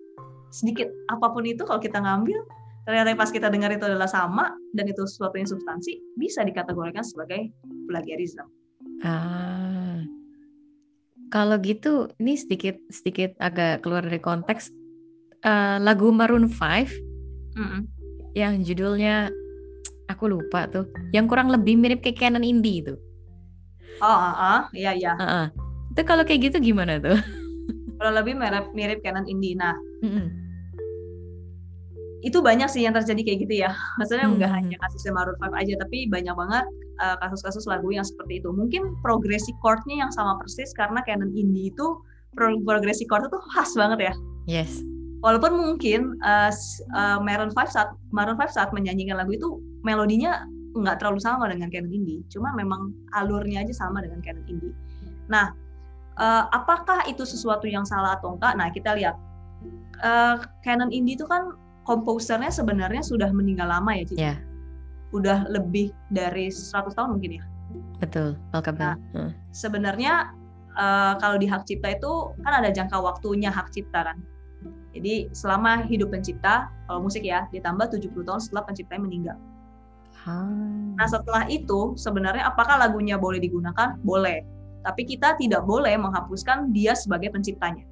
sedikit 0.54 0.87
apa 1.11 1.26
pun 1.35 1.43
itu 1.43 1.66
kalau 1.66 1.83
kita 1.83 1.99
ngambil 1.99 2.38
ternyata 2.84 3.16
pas 3.16 3.32
kita 3.32 3.48
dengar 3.48 3.72
itu 3.72 3.84
adalah 3.88 4.08
sama 4.08 4.52
dan 4.76 4.84
itu 4.88 5.02
sesuatu 5.08 5.40
yang 5.40 5.48
substansi 5.48 5.98
bisa 6.20 6.44
dikategorikan 6.44 7.02
sebagai 7.02 7.50
plagiarism. 7.88 8.46
Ah. 9.00 10.04
Kalau 11.32 11.58
gitu, 11.58 12.12
ini 12.22 12.38
sedikit 12.38 12.78
sedikit 12.94 13.34
agak 13.42 13.82
keluar 13.82 14.06
dari 14.06 14.22
konteks. 14.22 14.70
Eh, 15.44 15.76
lagu 15.82 16.08
Maroon 16.14 16.46
5 16.46 16.88
Mm-mm. 17.58 17.84
yang 18.32 18.62
judulnya 18.62 19.28
aku 20.08 20.30
lupa 20.30 20.70
tuh, 20.70 20.88
yang 21.10 21.26
kurang 21.26 21.50
lebih 21.50 21.76
mirip 21.76 22.00
kayak 22.04 22.20
Canon 22.20 22.44
Indie 22.44 22.86
itu. 22.86 22.94
Oh, 23.98 24.08
ah, 24.08 24.34
ah, 24.36 24.60
iya 24.76 24.92
iya. 24.94 25.12
Heeh. 25.16 25.46
Itu 25.94 26.02
kalau 26.06 26.22
kayak 26.26 26.50
gitu 26.50 26.72
gimana 26.72 26.98
tuh? 26.98 27.18
Kalau 27.98 28.12
lebih 28.20 28.34
mirip 28.36 28.70
mirip 28.74 28.98
Canon 29.02 29.26
Indie. 29.26 29.54
Nah, 29.56 29.74
Mm-mm. 30.02 30.43
Itu 32.25 32.40
banyak 32.40 32.66
sih 32.73 32.88
yang 32.88 32.97
terjadi 32.97 33.21
kayak 33.21 33.38
gitu 33.45 33.54
ya. 33.69 33.71
Maksudnya 34.00 34.26
Hmm. 34.26 34.37
nggak 34.40 34.50
hanya 34.50 34.76
kasusnya 34.81 35.12
Maroon 35.12 35.37
5 35.38 35.52
aja, 35.54 35.75
tapi 35.76 36.09
banyak 36.09 36.35
banget 36.35 36.64
uh, 37.04 37.16
kasus-kasus 37.21 37.69
lagu 37.69 37.93
yang 37.93 38.02
seperti 38.02 38.40
itu. 38.40 38.49
Mungkin 38.50 38.97
progresi 39.04 39.52
chord-nya 39.61 40.09
yang 40.09 40.11
sama 40.11 40.40
persis 40.40 40.73
karena 40.73 41.04
Canon 41.04 41.31
Indie 41.37 41.69
itu 41.69 42.00
pro- 42.33 42.61
progresi 42.64 43.04
chord 43.07 43.28
itu 43.28 43.38
khas 43.52 43.76
banget 43.76 44.11
ya. 44.11 44.14
Yes. 44.49 44.81
Walaupun 45.25 45.57
mungkin 45.57 46.21
uh, 46.21 46.52
uh, 46.97 47.19
Maroon 47.21 47.52
5 47.52 47.57
saat 47.69 47.93
Maroon 48.12 48.37
5 48.37 48.57
saat 48.57 48.73
menyanyikan 48.76 49.16
lagu 49.21 49.33
itu 49.33 49.61
melodinya 49.85 50.45
nggak 50.75 51.00
terlalu 51.00 51.23
sama 51.23 51.47
dengan 51.47 51.71
Canon 51.71 51.93
Indie, 51.95 52.26
cuma 52.28 52.50
memang 52.59 52.90
alurnya 53.14 53.62
aja 53.62 53.87
sama 53.87 54.02
dengan 54.02 54.19
Canon 54.26 54.43
Indie. 54.50 54.75
Nah, 55.31 55.54
uh, 56.19 56.50
apakah 56.50 57.07
itu 57.07 57.23
sesuatu 57.23 57.71
yang 57.71 57.87
salah 57.87 58.19
atau 58.19 58.35
enggak? 58.35 58.59
Nah, 58.59 58.69
kita 58.75 58.99
lihat 58.99 59.14
uh, 60.02 60.43
Canon 60.66 60.90
Indie 60.90 61.14
itu 61.14 61.25
kan 61.31 61.54
komposernya 61.84 62.50
sebenarnya 62.50 63.04
sudah 63.04 63.30
meninggal 63.30 63.68
lama 63.68 63.92
ya, 63.94 64.04
Cici. 64.08 64.20
Ya. 64.20 64.34
Udah 65.14 65.46
lebih 65.46 65.94
dari 66.10 66.50
100 66.50 66.96
tahun 66.96 67.16
mungkin 67.16 67.38
ya. 67.38 67.44
Betul. 68.00 68.34
Welcome. 68.50 68.80
Nah. 68.80 68.96
Heeh. 69.14 69.30
Sebenarnya 69.54 70.34
uh, 70.74 71.14
kalau 71.22 71.38
di 71.38 71.46
hak 71.46 71.68
cipta 71.68 71.94
itu 71.94 72.34
kan 72.42 72.64
ada 72.64 72.74
jangka 72.74 72.98
waktunya 72.98 73.52
hak 73.52 73.70
cipta 73.70 74.12
kan. 74.12 74.18
Jadi 74.94 75.28
selama 75.34 75.84
hidup 75.90 76.14
pencipta, 76.14 76.70
kalau 76.86 77.02
musik 77.02 77.26
ya, 77.26 77.50
ditambah 77.50 77.90
70 77.90 78.14
tahun 78.14 78.40
setelah 78.40 78.62
penciptanya 78.62 79.02
meninggal. 79.02 79.38
Ah. 80.24 80.46
Nah 80.94 81.06
setelah 81.10 81.44
itu 81.50 81.98
sebenarnya 81.98 82.46
apakah 82.46 82.78
lagunya 82.78 83.18
boleh 83.18 83.42
digunakan? 83.42 83.98
Boleh. 84.06 84.46
Tapi 84.86 85.02
kita 85.04 85.34
tidak 85.36 85.66
boleh 85.66 85.98
menghapuskan 85.98 86.70
dia 86.70 86.94
sebagai 86.94 87.34
penciptanya. 87.34 87.82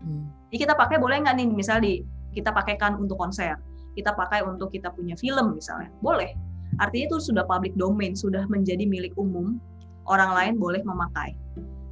Hmm. 0.00 0.30
Jadi 0.48 0.56
kita 0.68 0.74
pakai 0.78 1.02
boleh 1.02 1.24
nggak 1.24 1.34
nih 1.34 1.46
misalnya 1.50 1.82
di 1.84 1.94
kita 2.36 2.52
pakaikan 2.52 3.00
untuk 3.00 3.16
konser, 3.16 3.56
kita 3.96 4.12
pakai 4.12 4.44
untuk 4.44 4.68
kita 4.68 4.92
punya 4.92 5.16
film 5.16 5.56
misalnya, 5.56 5.88
boleh. 6.04 6.36
Artinya 6.76 7.08
itu 7.08 7.32
sudah 7.32 7.48
public 7.48 7.72
domain, 7.80 8.12
sudah 8.12 8.44
menjadi 8.52 8.84
milik 8.84 9.16
umum, 9.16 9.56
orang 10.04 10.30
lain 10.36 10.54
boleh 10.60 10.84
memakai. 10.84 11.32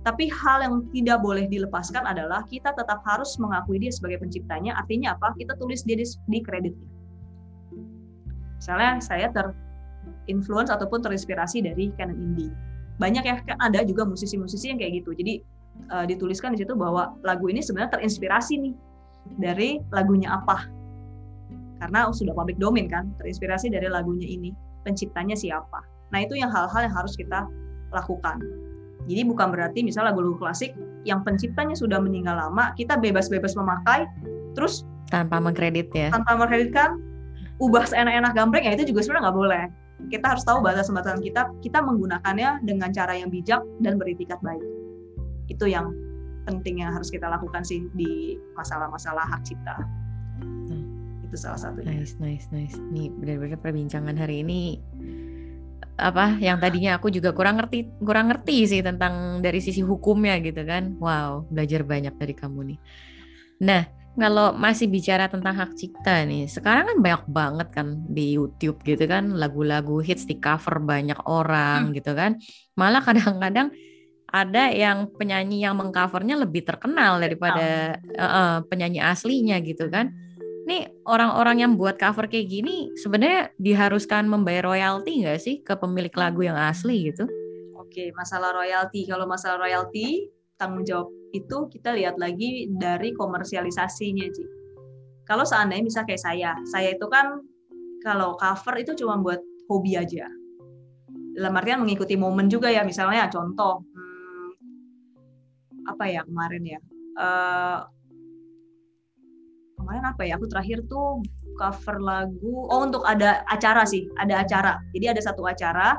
Tapi 0.04 0.28
hal 0.28 0.60
yang 0.60 0.74
tidak 0.92 1.24
boleh 1.24 1.48
dilepaskan 1.48 2.04
adalah 2.04 2.44
kita 2.44 2.76
tetap 2.76 3.00
harus 3.08 3.40
mengakui 3.40 3.80
dia 3.80 3.88
sebagai 3.88 4.20
penciptanya. 4.20 4.76
Artinya 4.76 5.16
apa? 5.16 5.32
Kita 5.32 5.56
tulis 5.56 5.80
dia 5.80 5.96
di, 5.96 6.04
di 6.04 6.38
kreditnya. 6.44 6.88
Misalnya 8.60 9.00
saya 9.00 9.32
terinfluence 9.32 10.68
ataupun 10.68 11.00
terinspirasi 11.00 11.64
dari 11.64 11.88
Canon 11.96 12.20
Indie. 12.20 12.52
Banyak 13.00 13.24
ya 13.24 13.40
kan 13.48 13.56
ada 13.64 13.80
juga 13.80 14.04
musisi-musisi 14.04 14.68
yang 14.68 14.76
kayak 14.76 15.00
gitu. 15.00 15.16
Jadi 15.16 15.40
uh, 15.88 16.04
dituliskan 16.04 16.52
di 16.52 16.60
situ 16.60 16.76
bahwa 16.76 17.16
lagu 17.24 17.48
ini 17.48 17.64
sebenarnya 17.64 17.96
terinspirasi 17.96 18.60
nih 18.60 18.74
dari 19.40 19.80
lagunya 19.90 20.34
apa. 20.36 20.68
Karena 21.82 22.08
sudah 22.08 22.32
public 22.32 22.56
domain 22.56 22.88
kan, 22.88 23.12
terinspirasi 23.20 23.68
dari 23.68 23.90
lagunya 23.90 24.24
ini. 24.24 24.54
Penciptanya 24.86 25.36
siapa. 25.36 25.84
Nah, 26.12 26.22
itu 26.22 26.38
yang 26.38 26.52
hal-hal 26.52 26.86
yang 26.86 26.94
harus 26.94 27.16
kita 27.16 27.48
lakukan 27.90 28.40
jadi 29.04 29.22
bukan 29.28 29.52
berarti 29.52 29.84
misalnya 29.84 30.12
lagu-lagu 30.12 30.40
klasik 30.40 30.72
yang 31.04 31.20
penciptanya 31.20 31.76
sudah 31.76 32.00
meninggal 32.00 32.36
lama, 32.40 32.72
kita 32.72 32.96
bebas-bebas 32.96 33.52
memakai, 33.52 34.08
terus 34.56 34.88
tanpa 35.12 35.36
mengkredit 35.36 35.92
ya. 35.92 36.08
Tanpa 36.08 36.40
mengkreditkan, 36.40 36.96
ubah 37.60 37.84
seenak-enak 37.84 38.32
gambreng 38.32 38.64
ya 38.64 38.72
itu 38.72 38.88
juga 38.88 39.04
sebenarnya 39.04 39.24
nggak 39.28 39.36
boleh. 39.36 39.64
Kita 40.08 40.26
harus 40.36 40.44
tahu 40.48 40.64
batas-batasan 40.64 41.20
kita, 41.20 41.52
kita 41.60 41.78
menggunakannya 41.84 42.64
dengan 42.64 42.88
cara 42.90 43.12
yang 43.12 43.28
bijak 43.28 43.60
dan 43.84 44.00
beritikat 44.00 44.40
baik. 44.40 44.64
Itu 45.52 45.68
yang 45.68 45.92
penting 46.44 46.84
yang 46.84 46.92
harus 46.92 47.08
kita 47.08 47.26
lakukan 47.26 47.64
sih 47.64 47.88
di 47.96 48.36
masalah-masalah 48.54 49.24
hak 49.24 49.42
cipta. 49.48 49.80
Nah, 50.44 50.82
itu 51.24 51.36
salah 51.36 51.58
satunya. 51.58 52.00
Nice, 52.00 52.16
nice, 52.20 52.46
nice. 52.52 52.76
Nih 52.92 53.08
benar-benar 53.10 53.58
perbincangan 53.60 54.16
hari 54.16 54.44
ini 54.44 54.78
apa 55.94 56.42
yang 56.42 56.58
tadinya 56.58 56.98
aku 56.98 57.06
juga 57.06 57.30
kurang 57.30 57.62
ngerti 57.62 58.02
kurang 58.02 58.26
ngerti 58.26 58.66
sih 58.66 58.82
tentang 58.82 59.38
dari 59.38 59.62
sisi 59.62 59.78
hukumnya 59.78 60.42
gitu 60.42 60.66
kan 60.66 60.98
wow 60.98 61.46
belajar 61.46 61.86
banyak 61.86 62.14
dari 62.18 62.34
kamu 62.34 62.74
nih 62.74 62.78
nah 63.62 63.82
kalau 64.14 64.54
masih 64.54 64.90
bicara 64.90 65.26
tentang 65.30 65.54
hak 65.54 65.74
cipta 65.78 66.26
nih 66.26 66.50
sekarang 66.50 66.90
kan 66.90 66.98
banyak 66.98 67.24
banget 67.30 67.68
kan 67.70 67.88
di 68.10 68.34
YouTube 68.34 68.82
gitu 68.82 69.06
kan 69.06 69.38
lagu-lagu 69.38 70.02
hits 70.02 70.26
di 70.26 70.38
cover 70.38 70.82
banyak 70.82 71.18
orang 71.30 71.90
hmm. 71.90 71.94
gitu 71.98 72.10
kan 72.14 72.38
malah 72.74 73.02
kadang-kadang 73.02 73.70
ada 74.34 74.66
yang 74.74 75.06
penyanyi 75.14 75.62
yang 75.62 75.78
mengcovernya 75.78 76.42
lebih 76.42 76.66
terkenal 76.66 77.22
daripada 77.22 78.02
uh, 78.18 78.24
uh, 78.26 78.54
penyanyi 78.66 78.98
aslinya 78.98 79.62
gitu 79.62 79.86
kan 79.86 80.10
nih 80.64 80.90
orang-orang 81.04 81.60
yang 81.60 81.72
buat 81.76 82.00
cover 82.00 82.26
kayak 82.26 82.48
gini 82.48 82.90
sebenarnya 82.96 83.52
diharuskan 83.60 84.26
membayar 84.26 84.64
royalti 84.64 85.22
nggak 85.22 85.38
sih 85.38 85.60
ke 85.60 85.76
pemilik 85.76 86.12
lagu 86.16 86.40
yang 86.40 86.56
asli 86.56 87.12
gitu? 87.12 87.28
Oke, 87.94 88.10
masalah 88.16 88.50
royalti. 88.50 89.06
Kalau 89.06 89.28
masalah 89.28 89.60
royalti, 89.60 90.26
tanggung 90.58 90.82
jawab 90.82 91.14
itu 91.30 91.70
kita 91.70 91.94
lihat 91.94 92.18
lagi 92.18 92.66
dari 92.74 93.14
komersialisasinya, 93.14 94.26
Ci. 94.34 94.44
Kalau 95.28 95.46
seandainya 95.46 95.86
bisa 95.86 96.00
kayak 96.02 96.18
saya, 96.18 96.58
saya 96.66 96.96
itu 96.96 97.06
kan 97.06 97.38
kalau 98.02 98.34
cover 98.34 98.74
itu 98.82 98.98
cuma 98.98 99.20
buat 99.22 99.38
hobi 99.70 99.94
aja. 99.94 100.26
Dalam 101.38 101.54
artian 101.54 101.86
mengikuti 101.86 102.18
momen 102.18 102.50
juga 102.50 102.66
ya, 102.66 102.82
misalnya 102.82 103.30
contoh, 103.30 103.86
apa 105.90 106.04
ya 106.08 106.20
kemarin 106.24 106.62
ya, 106.64 106.80
uh, 107.20 107.84
kemarin 109.80 110.04
apa 110.08 110.22
ya? 110.24 110.36
Aku 110.40 110.46
terakhir 110.48 110.84
tuh 110.88 111.20
cover 111.54 112.02
lagu 112.02 112.66
oh 112.66 112.80
untuk 112.82 113.06
ada 113.06 113.46
acara 113.46 113.86
sih 113.86 114.06
ada 114.18 114.42
acara. 114.42 114.80
Jadi 114.96 115.06
ada 115.14 115.20
satu 115.22 115.46
acara 115.46 115.94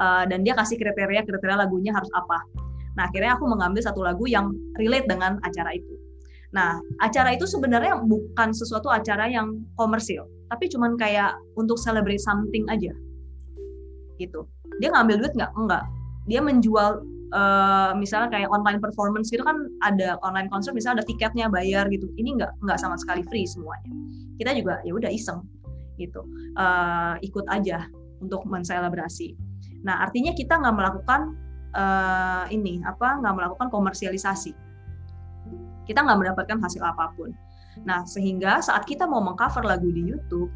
uh, 0.00 0.24
dan 0.28 0.44
dia 0.44 0.52
kasih 0.52 0.76
kriteria 0.76 1.24
kriteria 1.24 1.56
lagunya 1.56 1.94
harus 1.94 2.10
apa. 2.12 2.38
Nah 2.98 3.08
akhirnya 3.08 3.38
aku 3.38 3.48
mengambil 3.48 3.80
satu 3.80 4.04
lagu 4.04 4.28
yang 4.28 4.52
relate 4.76 5.08
dengan 5.08 5.40
acara 5.46 5.72
itu. 5.72 5.94
Nah 6.52 6.76
acara 7.00 7.36
itu 7.36 7.48
sebenarnya 7.48 8.04
bukan 8.04 8.52
sesuatu 8.52 8.92
acara 8.92 9.28
yang 9.28 9.64
komersil 9.80 10.28
tapi 10.48 10.64
cuman 10.72 10.96
kayak 10.96 11.36
untuk 11.56 11.80
celebrate 11.80 12.20
something 12.20 12.68
aja. 12.68 12.92
Gitu. 14.20 14.44
Dia 14.82 14.92
ngambil 14.92 15.24
duit 15.24 15.32
nggak? 15.36 15.52
Enggak 15.56 15.84
dia 16.28 16.44
menjual 16.44 17.02
uh, 17.32 17.92
misalnya 17.96 18.28
kayak 18.32 18.48
online 18.52 18.80
performance 18.80 19.28
gitu 19.28 19.44
kan 19.44 19.68
ada 19.84 20.16
online 20.24 20.48
concert 20.48 20.72
misalnya 20.72 21.02
ada 21.02 21.06
tiketnya 21.08 21.46
bayar 21.48 21.88
gitu. 21.92 22.08
Ini 22.16 22.38
nggak 22.40 22.64
nggak 22.64 22.78
sama 22.80 22.96
sekali 22.96 23.24
free 23.26 23.44
semuanya. 23.44 23.90
Kita 24.38 24.50
juga 24.54 24.80
ya 24.84 24.92
udah 24.94 25.10
iseng 25.10 25.44
gitu. 25.98 26.24
Uh, 26.56 27.18
ikut 27.20 27.44
aja 27.50 27.86
untuk 28.22 28.46
menselebrasi. 28.46 29.34
Nah 29.84 30.04
artinya 30.04 30.32
kita 30.34 30.58
nggak 30.58 30.74
melakukan 30.74 31.20
uh, 31.74 32.44
ini 32.50 32.80
apa 32.84 33.18
nggak 33.20 33.34
melakukan 33.34 33.68
komersialisasi. 33.68 34.52
Kita 35.88 36.04
nggak 36.04 36.18
mendapatkan 36.20 36.58
hasil 36.60 36.82
apa 36.84 37.12
pun. 37.16 37.32
Nah 37.84 38.04
sehingga 38.04 38.60
saat 38.60 38.84
kita 38.84 39.06
mau 39.06 39.22
mengcover 39.22 39.64
lagu 39.64 39.88
di 39.88 40.04
YouTube 40.04 40.50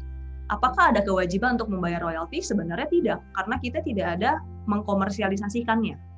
apakah 0.51 0.91
ada 0.93 1.01
kewajiban 1.01 1.55
untuk 1.55 1.71
membayar 1.71 2.03
royalti? 2.03 2.43
Sebenarnya 2.43 2.87
tidak 2.91 3.19
karena 3.33 3.55
kita 3.63 3.79
tidak 3.81 4.07
ada 4.19 4.31
mengkomersialisasikannya 4.67 6.12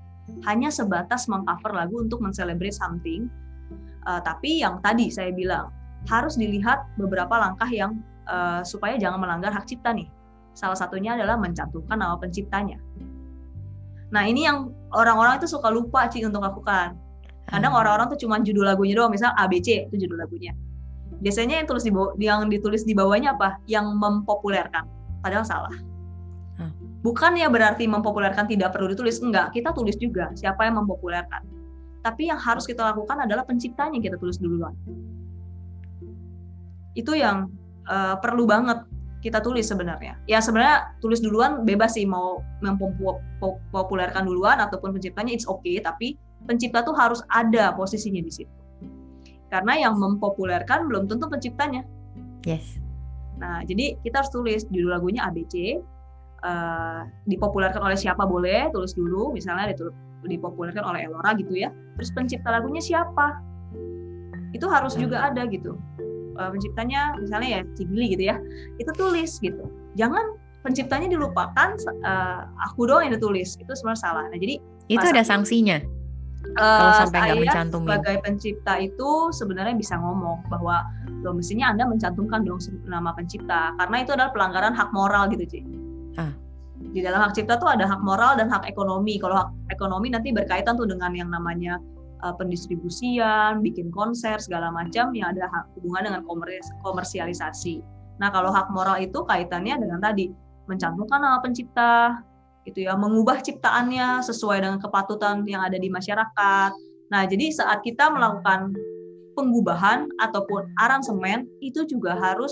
hanya 0.45 0.73
sebatas 0.73 1.29
mengcover 1.29 1.73
lagu 1.73 2.01
untuk 2.01 2.21
mencelebrate 2.21 2.73
something. 2.73 3.29
Uh, 4.05 4.21
tapi 4.21 4.61
yang 4.61 4.77
tadi 4.85 5.09
saya 5.09 5.33
bilang 5.33 5.73
harus 6.05 6.37
dilihat 6.37 6.85
beberapa 7.01 7.33
langkah 7.33 7.69
yang 7.69 7.97
uh, 8.29 8.61
supaya 8.61 8.97
jangan 8.97 9.21
melanggar 9.21 9.49
hak 9.49 9.65
cipta 9.65 9.93
nih. 9.93 10.09
Salah 10.53 10.77
satunya 10.77 11.17
adalah 11.17 11.35
mencantumkan 11.35 11.97
nama 11.97 12.15
penciptanya. 12.17 12.77
Nah 14.13 14.23
ini 14.29 14.45
yang 14.45 14.71
orang-orang 14.93 15.41
itu 15.41 15.49
suka 15.49 15.67
lupa 15.73 16.05
sih 16.13 16.21
untuk 16.21 16.45
lakukan. 16.45 16.95
Kadang 17.49 17.73
hmm. 17.73 17.81
orang-orang 17.81 18.07
tuh 18.13 18.19
cuma 18.25 18.41
judul 18.41 18.65
lagunya 18.65 18.97
doang, 18.97 19.13
misal 19.13 19.33
ABC 19.37 19.89
itu 19.89 20.05
judul 20.05 20.21
lagunya. 20.21 20.53
Biasanya 21.21 21.61
yang 21.61 21.67
tulis 21.69 21.85
di 21.85 21.93
bawah, 21.93 22.13
yang 22.17 22.45
ditulis 22.49 22.85
di 22.85 22.93
bawahnya 22.93 23.37
apa? 23.37 23.57
Yang 23.65 23.93
mempopulerkan. 23.97 24.85
Padahal 25.21 25.45
salah 25.45 25.94
bukan 27.05 27.37
ya 27.37 27.45
berarti 27.53 27.85
mempopulerkan 27.85 28.49
tidak 28.49 28.73
perlu 28.73 28.89
ditulis. 28.89 29.21
Enggak 29.21 29.53
kita 29.53 29.69
tulis 29.77 29.93
juga 30.01 30.33
siapa 30.33 30.65
yang 30.65 30.81
mempopulerkan. 30.81 31.45
Tapi 32.01 32.33
yang 32.33 32.41
harus 32.41 32.65
kita 32.65 32.81
lakukan 32.81 33.21
adalah 33.21 33.45
penciptanya 33.45 34.01
kita 34.01 34.17
tulis 34.17 34.41
duluan. 34.41 34.73
Itu 36.97 37.13
yang 37.13 37.53
uh, 37.85 38.17
perlu 38.17 38.49
banget 38.49 38.81
kita 39.21 39.41
tulis 39.41 39.69
sebenarnya. 39.69 40.17
Ya 40.25 40.41
sebenarnya 40.41 40.97
tulis 41.01 41.21
duluan 41.21 41.65
bebas 41.65 41.97
sih 41.97 42.05
mau 42.05 42.41
mempopulerkan 42.61 44.25
duluan 44.25 44.57
ataupun 44.61 44.97
penciptanya 44.97 45.33
it's 45.33 45.49
okay. 45.49 45.77
Tapi 45.81 46.17
pencipta 46.45 46.81
tuh 46.85 46.93
harus 46.97 47.21
ada 47.33 47.73
posisinya 47.73 48.21
di 48.21 48.33
situ. 48.33 48.53
Karena 49.49 49.77
yang 49.89 49.97
mempopulerkan 49.97 50.89
belum 50.89 51.09
tentu 51.09 51.25
penciptanya. 51.25 51.85
Yes. 52.45 52.77
Nah 53.41 53.65
jadi 53.65 53.97
kita 54.05 54.21
harus 54.21 54.29
tulis 54.33 54.61
judul 54.69 54.93
lagunya 54.93 55.25
ABC 55.25 55.81
uh, 56.45 57.01
dipopulerkan 57.25 57.81
oleh 57.81 57.97
siapa 57.97 58.23
boleh 58.23 58.69
tulis 58.69 58.93
dulu 58.93 59.33
misalnya 59.33 59.73
dipopulerkan 60.25 60.85
oleh 60.85 61.09
Elora 61.09 61.33
gitu 61.35 61.57
ya. 61.57 61.73
Terus 61.97 62.09
pencipta 62.13 62.53
lagunya 62.53 62.79
siapa? 62.79 63.41
Itu 64.53 64.69
harus 64.69 64.93
juga 64.95 65.25
ada 65.25 65.43
gitu. 65.49 65.75
Uh, 66.35 66.51
penciptanya 66.51 67.15
misalnya 67.15 67.47
ya 67.47 67.61
Cigili 67.79 68.11
gitu 68.13 68.23
ya 68.29 68.35
itu 68.77 68.91
tulis 68.93 69.39
gitu. 69.41 69.65
Jangan 69.95 70.35
penciptanya 70.61 71.07
dilupakan 71.07 71.79
uh, 72.03 72.41
aku 72.69 72.89
doang 72.89 73.07
yang 73.09 73.13
ditulis 73.15 73.55
itu 73.57 73.71
sebenarnya 73.73 74.01
salah. 74.01 74.23
Nah 74.29 74.37
jadi 74.37 74.59
itu 74.91 75.05
ada 75.05 75.23
sanksinya? 75.25 75.81
Uh, 76.45 76.61
kalau 76.61 76.93
sampai 77.01 77.19
nggak 77.25 77.41
mencantumkan 77.41 77.97
sebagai 77.97 78.15
pencipta 78.21 78.73
itu 78.77 79.09
sebenarnya 79.33 79.73
bisa 79.73 79.97
ngomong 79.97 80.45
bahwa 80.45 80.85
lo 81.25 81.33
mestinya 81.33 81.73
anda 81.73 81.89
mencantumkan 81.89 82.45
dong 82.45 82.61
nama 82.85 83.15
pencipta. 83.17 83.73
Karena 83.81 83.97
itu 84.05 84.13
adalah 84.13 84.29
pelanggaran 84.29 84.77
hak 84.77 84.93
moral 84.93 85.25
gitu 85.33 85.45
sih 85.49 85.63
Ah. 86.17 86.33
Di 86.75 86.99
dalam 86.99 87.23
hak 87.23 87.39
cipta 87.39 87.55
tuh 87.55 87.71
ada 87.71 87.87
hak 87.87 88.03
moral 88.03 88.35
dan 88.35 88.51
hak 88.51 88.67
ekonomi. 88.67 89.15
Kalau 89.15 89.39
hak 89.39 89.49
ekonomi 89.71 90.11
nanti 90.11 90.35
berkaitan 90.35 90.75
tuh 90.75 90.87
dengan 90.87 91.15
yang 91.15 91.31
namanya 91.31 91.79
uh, 92.23 92.35
pendistribusian, 92.35 93.63
bikin 93.63 93.89
konser 93.95 94.35
segala 94.43 94.71
macam 94.75 95.15
yang 95.15 95.31
ada 95.31 95.47
hak 95.47 95.65
hubungan 95.79 96.11
dengan 96.11 96.21
komers 96.27 96.67
komersialisasi. 96.83 97.79
Nah, 98.19 98.31
kalau 98.31 98.51
hak 98.51 98.71
moral 98.75 98.99
itu 98.99 99.23
kaitannya 99.23 99.79
dengan 99.79 100.03
tadi 100.03 100.31
mencantumkan 100.67 101.19
nama 101.19 101.39
pencipta, 101.39 102.23
itu 102.65 102.89
ya, 102.89 102.97
mengubah 102.97 103.39
ciptaannya 103.39 104.25
sesuai 104.25 104.65
dengan 104.65 104.79
kepatutan 104.81 105.45
yang 105.45 105.61
ada 105.61 105.77
di 105.77 105.87
masyarakat. 105.87 106.71
Nah, 107.13 107.21
jadi 107.29 107.53
saat 107.53 107.85
kita 107.85 108.09
melakukan 108.09 108.73
pengubahan 109.37 110.09
ataupun 110.23 110.65
aransemen 110.79 111.45
itu 111.61 111.85
juga 111.85 112.17
harus 112.17 112.51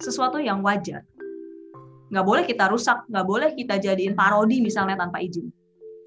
sesuatu 0.00 0.40
yang 0.40 0.62
wajar 0.62 1.02
nggak 2.06 2.26
boleh 2.26 2.44
kita 2.46 2.70
rusak 2.70 3.02
nggak 3.10 3.26
boleh 3.26 3.50
kita 3.54 3.82
jadiin 3.82 4.14
parodi 4.14 4.62
misalnya 4.62 4.98
tanpa 4.98 5.22
izin. 5.22 5.50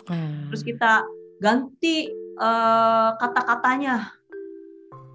Hmm. 0.10 0.50
terus 0.50 0.66
kita 0.66 1.06
ganti 1.38 2.10
uh, 2.40 3.16
kata-katanya. 3.18 4.16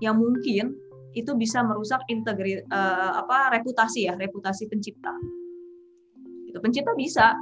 Yang 0.03 0.17
mungkin 0.21 0.67
itu 1.15 1.33
bisa 1.39 1.63
merusak 1.63 2.03
integri 2.11 2.61
uh, 2.69 3.23
apa 3.23 3.55
reputasi 3.55 4.11
ya 4.11 4.19
reputasi 4.19 4.67
pencipta. 4.67 5.15
Itu 6.51 6.59
pencipta 6.59 6.93
bisa 6.99 7.33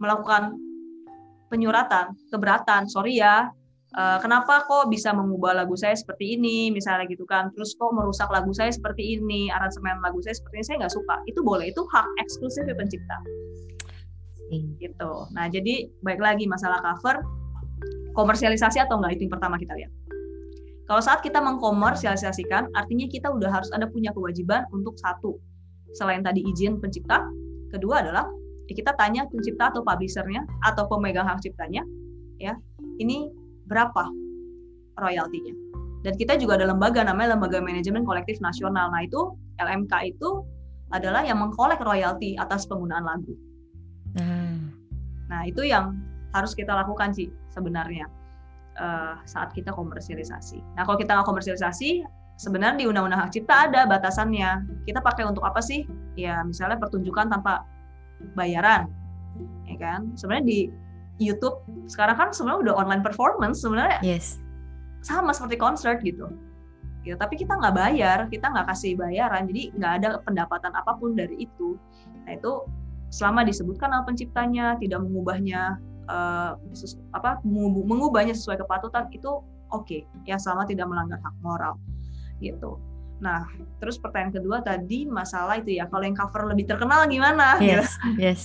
melakukan 0.00 0.56
penyuratan 1.52 2.16
keberatan. 2.32 2.88
Sorry 2.88 3.20
ya 3.20 3.52
uh, 3.96 4.18
kenapa 4.22 4.66
kok 4.66 4.90
bisa 4.92 5.10
mengubah 5.10 5.56
lagu 5.56 5.74
saya 5.74 5.96
seperti 5.96 6.38
ini 6.38 6.70
misalnya 6.70 7.06
gitu 7.10 7.26
kan. 7.26 7.50
Terus 7.54 7.74
kok 7.74 7.90
merusak 7.94 8.30
lagu 8.30 8.50
saya 8.54 8.70
seperti 8.70 9.18
ini 9.18 9.50
aransemen 9.50 9.98
lagu 10.04 10.22
saya 10.22 10.36
seperti 10.36 10.54
ini 10.62 10.66
saya 10.66 10.76
nggak 10.86 10.94
suka. 10.94 11.14
Itu 11.26 11.40
boleh 11.42 11.70
itu 11.70 11.82
hak 11.86 12.06
eksklusif 12.22 12.66
ya 12.66 12.74
pencipta. 12.76 13.16
Gitu. 14.50 15.12
Nah 15.30 15.46
jadi 15.46 15.86
baik 16.02 16.18
lagi 16.18 16.44
masalah 16.50 16.82
cover 16.82 17.22
komersialisasi 18.18 18.82
atau 18.82 18.98
enggak 18.98 19.18
itu 19.18 19.30
yang 19.30 19.34
pertama 19.38 19.56
kita 19.56 19.74
lihat. 19.78 19.92
Kalau 20.90 20.98
saat 20.98 21.22
kita 21.22 21.38
mengkomersialisasikan 21.38 22.74
artinya 22.74 23.06
kita 23.06 23.30
udah 23.30 23.46
harus 23.46 23.70
ada 23.70 23.86
punya 23.86 24.10
kewajiban 24.10 24.66
untuk 24.74 24.98
satu 24.98 25.38
selain 25.94 26.22
tadi 26.22 26.42
izin 26.46 26.82
pencipta 26.82 27.22
kedua 27.70 28.02
adalah 28.02 28.26
ya 28.66 28.74
kita 28.74 28.94
tanya 28.98 29.26
pencipta 29.30 29.70
atau 29.70 29.82
publishernya 29.82 30.46
atau 30.66 30.86
pemegang 30.86 31.26
hak 31.26 31.42
ciptanya 31.42 31.82
ya 32.38 32.54
ini 32.98 33.30
berapa 33.70 34.04
royaltinya. 34.98 35.54
Dan 36.00 36.16
kita 36.16 36.36
juga 36.40 36.56
ada 36.56 36.66
lembaga 36.68 37.04
namanya 37.04 37.36
Lembaga 37.36 37.60
Manajemen 37.60 38.02
Kolektif 38.02 38.40
Nasional. 38.42 38.90
Nah 38.90 39.04
itu 39.04 39.36
LMK 39.60 40.16
itu 40.16 40.42
adalah 40.90 41.22
yang 41.22 41.38
mengkolek 41.38 41.78
royalti 41.80 42.34
atas 42.40 42.66
penggunaan 42.66 43.04
lagu. 43.06 43.36
Hmm. 44.18 44.74
Nah 45.30 45.46
itu 45.46 45.62
yang 45.62 45.94
harus 46.34 46.56
kita 46.56 46.72
lakukan 46.72 47.14
sih 47.14 47.30
sebenarnya 47.52 48.10
uh, 48.80 49.20
saat 49.28 49.54
kita 49.54 49.70
komersialisasi. 49.70 50.58
Nah 50.74 50.82
kalau 50.88 50.98
kita 50.98 51.14
nggak 51.14 51.28
komersialisasi, 51.28 52.02
sebenarnya 52.40 52.80
di 52.80 52.86
Undang-Undang 52.88 53.28
Hak 53.28 53.30
Cipta 53.36 53.70
ada 53.70 53.84
batasannya. 53.86 54.66
Kita 54.88 55.04
pakai 55.04 55.28
untuk 55.28 55.44
apa 55.44 55.60
sih? 55.60 55.84
Ya 56.16 56.40
misalnya 56.42 56.80
pertunjukan 56.80 57.28
tanpa 57.28 57.62
bayaran, 58.34 58.88
ya 59.68 59.76
kan? 59.76 60.16
Sebenarnya 60.16 60.46
di 60.48 60.60
YouTube 61.20 61.60
sekarang 61.86 62.16
kan 62.16 62.28
sebenarnya 62.32 62.72
udah 62.72 62.74
online 62.80 63.04
performance 63.04 63.60
sebenarnya 63.60 64.00
yes. 64.00 64.40
sama 65.04 65.36
seperti 65.36 65.60
konser 65.60 66.00
gitu. 66.00 66.32
Gitu 67.04 67.16
tapi 67.20 67.36
kita 67.36 67.60
nggak 67.60 67.76
bayar 67.76 68.18
kita 68.32 68.48
nggak 68.48 68.72
kasih 68.72 68.96
bayaran 68.96 69.44
jadi 69.52 69.62
nggak 69.76 69.92
ada 70.00 70.08
pendapatan 70.24 70.72
apa 70.72 70.96
pun 70.96 71.12
dari 71.12 71.44
itu. 71.44 71.76
Nah 72.24 72.40
itu 72.40 72.64
selama 73.12 73.44
disebutkan 73.44 73.92
nama 73.92 74.04
penciptanya 74.08 74.80
tidak 74.80 75.04
mengubahnya 75.04 75.76
uh, 76.08 76.56
apa 77.12 77.44
mengubahnya 77.44 78.32
sesuai 78.32 78.64
kepatutan 78.64 79.12
itu 79.12 79.44
oke. 79.70 79.84
Okay, 79.84 80.08
ya 80.24 80.40
selama 80.40 80.64
tidak 80.64 80.88
melanggar 80.88 81.20
hak 81.20 81.36
moral 81.44 81.76
gitu. 82.40 82.80
Nah 83.20 83.44
terus 83.76 84.00
pertanyaan 84.00 84.40
kedua 84.40 84.64
tadi 84.64 85.04
masalah 85.04 85.60
itu 85.60 85.76
ya 85.76 85.84
kalau 85.92 86.08
yang 86.08 86.16
cover 86.16 86.48
lebih 86.48 86.64
terkenal 86.64 87.04
gimana? 87.04 87.60
Yes 87.60 87.92
gitu. 88.00 88.16
yes 88.16 88.40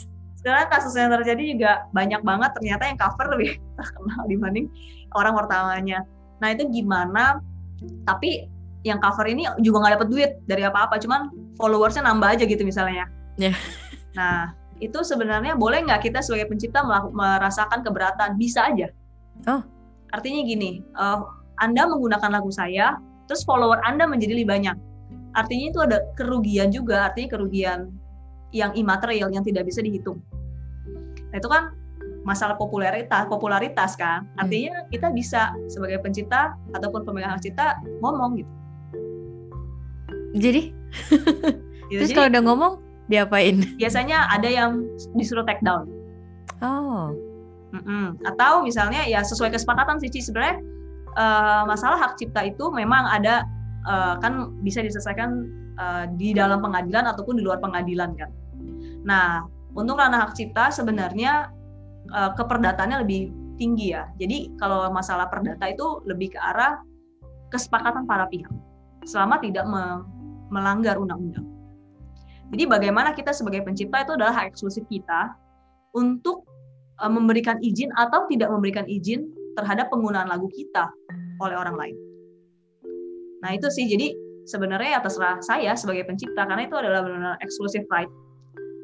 sekarang 0.45 0.69
kasus 0.69 0.93
yang 0.93 1.09
terjadi 1.09 1.43
juga 1.57 1.71
banyak 1.89 2.21
banget 2.21 2.53
ternyata 2.53 2.85
yang 2.85 3.01
cover 3.01 3.33
lebih 3.33 3.57
terkenal 3.81 4.21
dibanding 4.29 4.69
orang 5.17 5.33
pertamanya. 5.33 6.05
Nah 6.37 6.53
itu 6.53 6.69
gimana? 6.69 7.41
Tapi 8.05 8.45
yang 8.85 9.01
cover 9.01 9.25
ini 9.25 9.49
juga 9.65 9.81
nggak 9.81 9.93
dapet 9.97 10.09
duit 10.13 10.31
dari 10.45 10.61
apa-apa 10.61 11.01
cuman 11.01 11.33
followersnya 11.57 12.05
nambah 12.05 12.37
aja 12.37 12.45
gitu 12.45 12.61
misalnya 12.61 13.09
yeah. 13.33 13.57
nah 14.13 14.53
itu 14.77 15.01
sebenarnya 15.01 15.57
boleh 15.57 15.81
nggak 15.89 16.05
kita 16.05 16.21
sebagai 16.21 16.51
pencipta 16.51 16.83
merasakan 17.09 17.79
keberatan? 17.81 18.35
Bisa 18.35 18.67
aja. 18.67 18.91
Oh. 19.47 19.63
Artinya 20.11 20.43
gini 20.45 20.83
uh, 20.99 21.23
anda 21.63 21.87
menggunakan 21.87 22.27
lagu 22.27 22.51
saya 22.51 22.99
terus 23.25 23.41
follower 23.47 23.81
anda 23.87 24.05
menjadi 24.05 24.37
lebih 24.37 24.51
banyak. 24.51 24.77
Artinya 25.33 25.65
itu 25.71 25.79
ada 25.81 25.97
kerugian 26.19 26.69
juga 26.69 27.09
artinya 27.09 27.39
kerugian 27.39 27.89
yang 28.51 28.71
imaterial 28.75 29.31
yang 29.31 29.43
tidak 29.43 29.67
bisa 29.67 29.79
dihitung 29.83 30.19
Nah, 31.35 31.43
itu 31.43 31.51
kan 31.51 31.75
masalah 32.23 32.55
popularitas, 32.55 33.27
popularitas 33.27 33.99
kan. 33.99 34.23
Hmm. 34.23 34.47
Artinya 34.47 34.87
kita 34.87 35.11
bisa 35.11 35.51
sebagai 35.67 35.99
pencipta 35.99 36.55
ataupun 36.71 37.03
pemegang 37.03 37.35
hak 37.35 37.43
cipta 37.43 37.75
ngomong 37.99 38.39
gitu. 38.39 38.53
Jadi 40.39 40.71
gitu, 41.91 41.99
Terus 41.99 42.15
kalau 42.15 42.31
udah 42.31 42.43
ngomong 42.47 42.73
diapain? 43.11 43.67
Biasanya 43.75 44.31
ada 44.31 44.47
yang 44.47 44.87
disuruh 45.19 45.43
take 45.43 45.59
down. 45.59 45.91
Oh. 46.63 47.11
Mm-mm. 47.75 48.15
Atau 48.23 48.63
misalnya 48.63 49.03
ya 49.03 49.19
sesuai 49.19 49.51
kesepakatan 49.51 49.99
sih 49.99 50.07
sebenarnya 50.23 50.63
uh, 51.19 51.67
masalah 51.67 51.99
hak 51.99 52.15
cipta 52.15 52.47
itu 52.47 52.71
memang 52.71 53.03
ada 53.11 53.43
uh, 53.83 54.15
kan 54.23 54.55
bisa 54.63 54.79
diselesaikan 54.79 55.51
uh, 55.75 56.07
di 56.15 56.31
dalam 56.31 56.63
pengadilan 56.63 57.03
ataupun 57.11 57.35
di 57.35 57.43
luar 57.43 57.59
pengadilan 57.59 58.15
kan. 58.15 58.31
Nah 59.03 59.43
untuk 59.75 59.99
ranah 59.99 60.25
hak 60.25 60.33
cipta 60.39 60.71
sebenarnya 60.71 61.51
uh, 62.15 62.31
keperdataannya 62.33 63.03
lebih 63.03 63.29
tinggi 63.59 63.95
ya. 63.95 64.07
Jadi 64.19 64.55
kalau 64.59 64.87
masalah 64.91 65.27
perdata 65.27 65.67
itu 65.67 66.03
lebih 66.07 66.35
ke 66.35 66.39
arah 66.39 66.79
kesepakatan 67.51 68.07
para 68.07 68.27
pihak 68.31 68.51
selama 69.07 69.39
tidak 69.39 69.67
me 69.67 70.03
melanggar 70.49 70.95
undang-undang. 70.95 71.45
Jadi 72.53 72.63
bagaimana 72.69 73.11
kita 73.17 73.33
sebagai 73.33 73.65
pencipta 73.65 74.05
itu 74.05 74.13
adalah 74.15 74.31
hak 74.31 74.53
eksklusif 74.53 74.85
kita 74.87 75.33
untuk 75.97 76.45
uh, 77.01 77.11
memberikan 77.11 77.57
izin 77.59 77.89
atau 77.97 78.29
tidak 78.29 78.53
memberikan 78.53 78.85
izin 78.85 79.27
terhadap 79.57 79.89
penggunaan 79.89 80.29
lagu 80.29 80.47
kita 80.53 80.87
oleh 81.41 81.55
orang 81.57 81.75
lain. 81.75 81.97
Nah 83.41 83.55
itu 83.55 83.67
sih 83.73 83.89
jadi 83.89 84.13
sebenarnya 84.45 85.01
atas 85.01 85.17
saya 85.41 85.73
sebagai 85.73 86.05
pencipta 86.05 86.45
karena 86.45 86.69
itu 86.69 86.77
adalah 86.77 87.01
benar-benar 87.01 87.35
eksklusif 87.41 87.81
right 87.89 88.09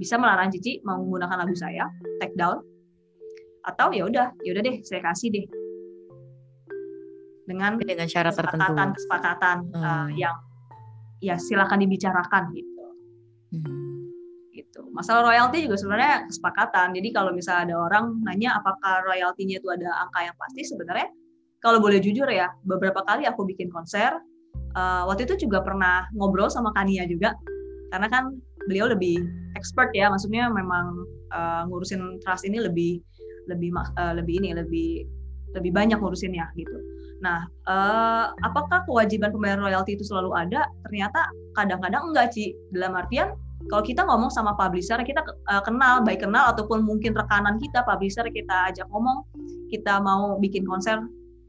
bisa 0.01 0.17
melarang 0.17 0.49
Cici 0.49 0.81
menggunakan 0.81 1.45
lagu 1.45 1.53
saya, 1.53 1.85
take 2.17 2.33
down, 2.33 2.57
atau 3.61 3.93
ya 3.93 4.09
udah, 4.09 4.33
ya 4.41 4.57
udah 4.57 4.63
deh, 4.65 4.81
saya 4.81 5.05
kasih 5.05 5.29
deh 5.29 5.45
dengan 7.45 7.77
dengan 7.77 8.07
syarat 8.09 8.33
kesepakatan, 8.33 8.57
tertentu, 8.63 8.95
kesepakatan 8.97 9.57
hmm. 9.69 9.83
uh, 9.83 10.09
yang 10.17 10.35
ya 11.21 11.35
silakan 11.37 11.83
dibicarakan 11.85 12.43
gitu. 12.55 12.85
Hmm. 13.53 14.09
Gitu. 14.55 14.81
Masalah 14.95 15.27
royalti 15.27 15.67
juga 15.67 15.77
sebenarnya 15.77 16.25
kesepakatan. 16.31 16.95
Jadi 16.95 17.09
kalau 17.11 17.31
misalnya 17.35 17.71
ada 17.71 17.75
orang 17.91 18.05
nanya 18.23 18.55
apakah 18.55 19.03
royaltinya 19.03 19.59
itu 19.59 19.67
ada 19.69 19.89
angka 20.07 20.31
yang 20.31 20.35
pasti, 20.39 20.61
sebenarnya 20.65 21.07
kalau 21.61 21.77
boleh 21.77 22.01
jujur 22.01 22.25
ya, 22.25 22.49
beberapa 22.65 23.05
kali 23.05 23.29
aku 23.29 23.45
bikin 23.45 23.69
konser, 23.69 24.17
uh, 24.73 25.03
waktu 25.05 25.29
itu 25.29 25.45
juga 25.45 25.61
pernah 25.61 26.09
ngobrol 26.17 26.49
sama 26.49 26.73
Kania 26.73 27.05
juga, 27.05 27.37
karena 27.93 28.07
kan 28.09 28.33
beliau 28.69 28.89
lebih 28.89 29.23
expert 29.57 29.89
ya 29.95 30.09
maksudnya 30.09 30.49
memang 30.49 31.05
uh, 31.33 31.65
ngurusin 31.69 32.21
trust 32.21 32.45
ini 32.45 32.61
lebih 32.61 33.01
lebih 33.49 33.73
uh, 33.73 34.13
lebih 34.13 34.41
ini 34.41 34.53
lebih 34.53 35.05
lebih 35.51 35.71
banyak 35.75 35.99
ngurusinnya 35.99 36.47
gitu. 36.55 36.77
Nah, 37.21 37.45
uh, 37.69 38.33
apakah 38.41 38.81
kewajiban 38.89 39.29
pembayaran 39.29 39.61
royalti 39.61 39.93
itu 39.93 40.07
selalu 40.07 40.33
ada? 40.33 40.65
Ternyata 40.89 41.29
kadang-kadang 41.53 42.09
enggak, 42.09 42.33
sih. 42.33 42.55
Dalam 42.73 42.97
artian 42.97 43.37
kalau 43.69 43.83
kita 43.85 44.01
ngomong 44.07 44.33
sama 44.33 44.57
publisher, 44.57 44.97
kita 45.05 45.21
uh, 45.21 45.61
kenal, 45.61 46.01
baik 46.01 46.25
kenal 46.25 46.49
ataupun 46.49 46.81
mungkin 46.81 47.13
rekanan 47.13 47.61
kita, 47.61 47.85
publisher 47.85 48.25
kita 48.25 48.73
ajak 48.73 48.89
ngomong, 48.89 49.21
kita 49.69 50.01
mau 50.01 50.41
bikin 50.41 50.65
konser 50.65 50.97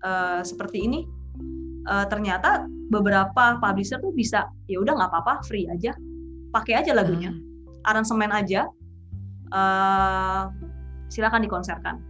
uh, 0.04 0.44
seperti 0.44 0.84
ini, 0.84 1.00
uh, 1.88 2.04
ternyata 2.04 2.68
beberapa 2.92 3.56
publisher 3.56 3.96
tuh 4.04 4.12
bisa, 4.12 4.44
ya 4.68 4.76
udah 4.84 4.92
nggak 4.92 5.08
apa-apa, 5.08 5.40
free 5.48 5.64
aja, 5.72 5.96
pakai 6.52 6.84
aja 6.84 6.92
lagunya. 6.92 7.32
Hmm. 7.32 7.42
Aransemen 7.88 8.30
aja. 8.30 8.68
Uh, 9.52 10.48
silakan 11.08 11.44
dikonserkan. 11.44 12.00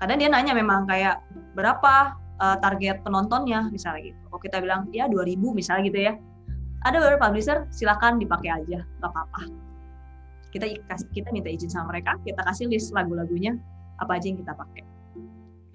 Kadang 0.00 0.16
dia 0.16 0.32
nanya 0.32 0.56
memang 0.56 0.88
kayak 0.88 1.20
berapa 1.52 2.16
uh, 2.40 2.56
target 2.60 3.04
penontonnya? 3.04 3.68
Misalnya 3.72 4.12
gitu. 4.12 4.20
Kalau 4.28 4.40
kita 4.40 4.56
bilang 4.62 4.88
ya 4.92 5.08
2000 5.08 5.36
misalnya 5.52 5.82
gitu 5.88 6.00
ya. 6.00 6.14
Ada 6.80 6.96
beberapa 6.96 7.28
publisher 7.28 7.68
silakan 7.72 8.16
dipakai 8.16 8.48
aja. 8.48 8.80
Nggak 9.00 9.10
apa-apa. 9.12 9.40
Kita 10.52 10.66
kita 11.12 11.28
minta 11.32 11.52
izin 11.52 11.68
sama 11.68 11.92
mereka 11.92 12.16
kita 12.24 12.40
kasih 12.42 12.72
list 12.72 12.90
lagu-lagunya 12.96 13.54
apa 14.00 14.16
aja 14.16 14.32
yang 14.32 14.40
kita 14.40 14.56
pakai. 14.56 14.84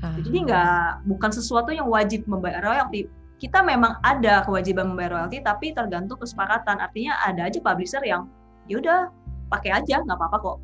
Uh. 0.04 0.20
jadi 0.20 0.38
nggak 0.44 1.08
bukan 1.08 1.32
sesuatu 1.32 1.72
yang 1.72 1.88
wajib 1.88 2.28
membayar 2.28 2.60
royalti 2.60 3.08
kita 3.36 3.60
memang 3.60 4.00
ada 4.00 4.48
kewajiban 4.48 4.96
membayar 4.96 5.20
royalti 5.20 5.44
tapi 5.44 5.76
tergantung 5.76 6.16
kesepakatan. 6.20 6.80
Artinya 6.80 7.20
ada 7.20 7.48
aja 7.48 7.60
publisher 7.60 8.00
yang 8.04 8.32
yaudah 8.72 9.12
pakai 9.52 9.76
aja 9.76 10.02
nggak 10.02 10.16
apa-apa 10.16 10.38
kok. 10.40 10.58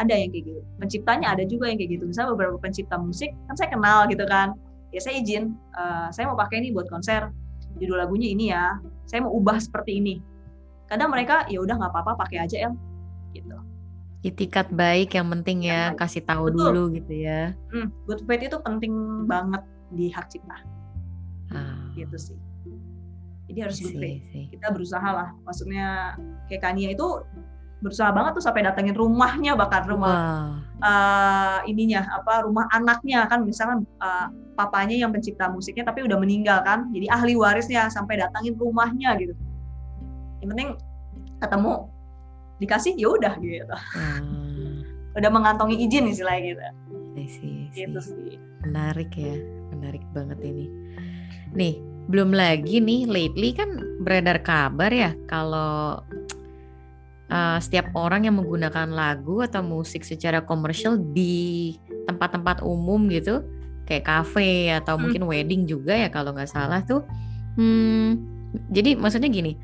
Ada 0.00 0.14
yang 0.16 0.30
kayak 0.32 0.44
gitu. 0.48 0.60
Penciptanya 0.80 1.26
ada 1.36 1.44
juga 1.44 1.68
yang 1.68 1.76
kayak 1.76 2.00
gitu. 2.00 2.04
Misalnya 2.08 2.32
beberapa 2.32 2.56
pencipta 2.56 2.96
musik 2.96 3.30
kan 3.50 3.54
saya 3.58 3.68
kenal 3.68 4.08
gitu 4.08 4.24
kan. 4.24 4.56
Ya 4.90 5.00
saya 5.04 5.20
izin 5.20 5.54
uh, 5.76 6.08
saya 6.10 6.32
mau 6.32 6.38
pakai 6.40 6.64
ini 6.64 6.72
buat 6.72 6.88
konser. 6.88 7.28
Judul 7.76 8.00
lagunya 8.00 8.28
ini 8.32 8.50
ya. 8.50 8.80
Saya 9.04 9.26
mau 9.28 9.36
ubah 9.36 9.60
seperti 9.60 10.00
ini. 10.00 10.24
Kadang 10.88 11.12
mereka 11.12 11.44
ya 11.52 11.60
udah 11.60 11.76
nggak 11.76 11.92
apa-apa 11.92 12.26
pakai 12.26 12.48
aja 12.48 12.56
el. 12.64 12.72
Gitu. 13.36 13.54
Itikat 14.24 14.72
baik 14.72 15.16
yang 15.16 15.28
penting 15.28 15.68
ya 15.68 15.92
kasih 15.94 16.24
tahu 16.24 16.48
Betul. 16.48 16.58
dulu 16.64 16.82
gitu 16.96 17.12
ya. 17.28 17.52
Hmm, 17.70 17.92
good 18.08 18.24
faith 18.24 18.42
itu 18.42 18.56
penting 18.64 18.92
banget 19.28 19.62
di 19.92 20.08
hak 20.10 20.32
cipta. 20.32 20.79
Gitu 22.00 22.16
sih. 22.16 22.38
Jadi 23.50 23.58
harus 23.66 23.78
good 23.82 23.98
faith 23.98 24.22
kita 24.54 24.66
berusaha 24.70 25.08
lah 25.10 25.28
maksudnya 25.42 26.14
kayak 26.46 26.62
Kania 26.62 26.94
itu 26.94 27.26
berusaha 27.80 28.12
banget 28.12 28.36
tuh 28.36 28.44
sampai 28.44 28.62
datengin 28.62 28.92
rumahnya 28.92 29.56
bahkan 29.56 29.88
rumah 29.88 30.12
wow. 30.12 30.84
uh, 30.84 31.58
ininya 31.64 32.04
apa 32.12 32.44
rumah 32.44 32.68
anaknya. 32.76 33.24
Kan 33.26 33.48
misalkan 33.48 33.88
uh, 34.04 34.28
papanya 34.54 35.00
yang 35.00 35.10
pencipta 35.10 35.48
musiknya 35.48 35.88
tapi 35.88 36.04
udah 36.04 36.20
meninggal 36.20 36.60
kan. 36.60 36.92
Jadi 36.92 37.08
ahli 37.08 37.34
warisnya 37.40 37.88
sampai 37.88 38.20
datangin 38.20 38.54
rumahnya 38.60 39.16
gitu. 39.16 39.32
Yang 40.44 40.48
penting 40.52 40.70
ketemu 41.40 41.72
dikasih 42.60 42.92
ya 43.00 43.08
udah 43.08 43.34
gitu. 43.40 43.76
Hmm. 43.96 44.84
udah 45.10 45.26
mengantongi 45.26 45.74
izin 45.80 46.06
istilahnya 46.06 46.54
gitu. 46.54 46.62
I 47.18 47.26
see, 47.26 47.66
I 47.66 47.68
see. 47.74 47.82
gitu 47.82 47.98
sih. 47.98 48.36
Menarik 48.62 49.10
ya 49.16 49.40
menarik 49.72 50.04
banget 50.12 50.38
ini. 50.44 50.68
Nih 51.56 51.80
belum 52.08 52.32
lagi 52.32 52.80
nih 52.80 53.06
lately 53.06 53.52
kan 53.52 53.70
beredar 54.00 54.40
kabar 54.40 54.90
ya 54.90 55.12
kalau 55.28 56.00
uh, 57.30 57.58
setiap 57.62 57.92
orang 57.94 58.26
yang 58.26 58.36
menggunakan 58.40 58.90
lagu 58.90 59.40
atau 59.44 59.62
musik 59.62 60.02
secara 60.02 60.42
komersial 60.42 60.98
di 60.98 61.76
tempat-tempat 62.08 62.64
umum 62.66 63.06
gitu 63.12 63.44
kayak 63.86 64.06
cafe 64.06 64.70
atau 64.70 64.94
hmm. 64.94 65.02
mungkin 65.02 65.22
wedding 65.26 65.62
juga 65.66 65.94
ya 65.94 66.08
kalau 66.10 66.34
nggak 66.34 66.50
salah 66.50 66.82
tuh 66.82 67.06
hmm, 67.58 68.18
jadi 68.70 68.98
maksudnya 68.98 69.30
gini 69.30 69.54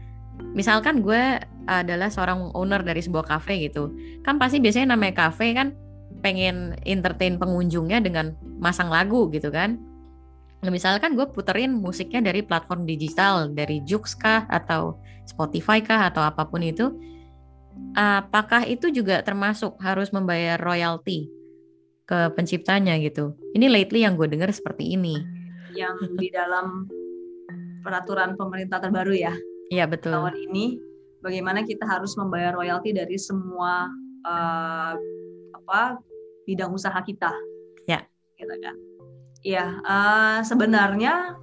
misalkan 0.54 1.02
gue 1.02 1.40
adalah 1.66 2.06
seorang 2.10 2.54
owner 2.54 2.82
dari 2.86 3.02
sebuah 3.02 3.26
cafe 3.26 3.66
gitu 3.66 3.90
kan 4.22 4.38
pasti 4.38 4.62
biasanya 4.62 4.94
namanya 4.94 5.26
cafe 5.26 5.50
kan 5.54 5.74
pengen 6.22 6.78
entertain 6.86 7.36
pengunjungnya 7.36 7.98
dengan 8.00 8.34
masang 8.58 8.90
lagu 8.90 9.28
gitu 9.30 9.50
kan 9.50 9.78
Nah, 10.64 10.72
misalkan 10.72 11.12
gue 11.12 11.26
puterin 11.28 11.76
musiknya 11.76 12.24
dari 12.32 12.40
platform 12.40 12.88
digital, 12.88 13.52
dari 13.52 13.84
Joox 13.84 14.16
kah 14.16 14.48
atau 14.48 14.96
Spotify 15.28 15.84
kah 15.84 16.08
atau 16.08 16.24
apa 16.24 16.48
pun 16.48 16.64
itu, 16.64 16.96
apakah 17.92 18.64
itu 18.64 18.88
juga 18.88 19.20
termasuk 19.20 19.76
harus 19.84 20.08
membayar 20.16 20.56
royalti 20.56 21.28
ke 22.08 22.32
penciptanya 22.32 22.96
gitu? 23.04 23.36
Ini 23.52 23.68
lately 23.68 24.06
yang 24.06 24.16
gue 24.16 24.30
dengar 24.30 24.48
seperti 24.48 24.96
ini. 24.96 25.20
Yang 25.76 26.16
di 26.16 26.32
dalam 26.32 26.88
peraturan 27.84 28.34
pemerintah 28.40 28.80
terbaru 28.80 29.12
ya. 29.12 29.34
Iya 29.68 29.84
betul. 29.84 30.16
Tahun 30.16 30.40
ini 30.50 30.80
bagaimana 31.20 31.68
kita 31.68 31.84
harus 31.84 32.16
membayar 32.16 32.56
royalti 32.56 32.96
dari 32.96 33.20
semua 33.20 33.92
uh, 34.24 34.94
apa 35.52 36.00
bidang 36.48 36.72
usaha 36.72 36.96
kita. 37.04 37.34
Ya. 37.84 38.08
Gitu 38.40 38.56
kan 38.62 38.95
Ya, 39.46 39.78
uh, 39.86 40.42
sebenarnya 40.42 41.38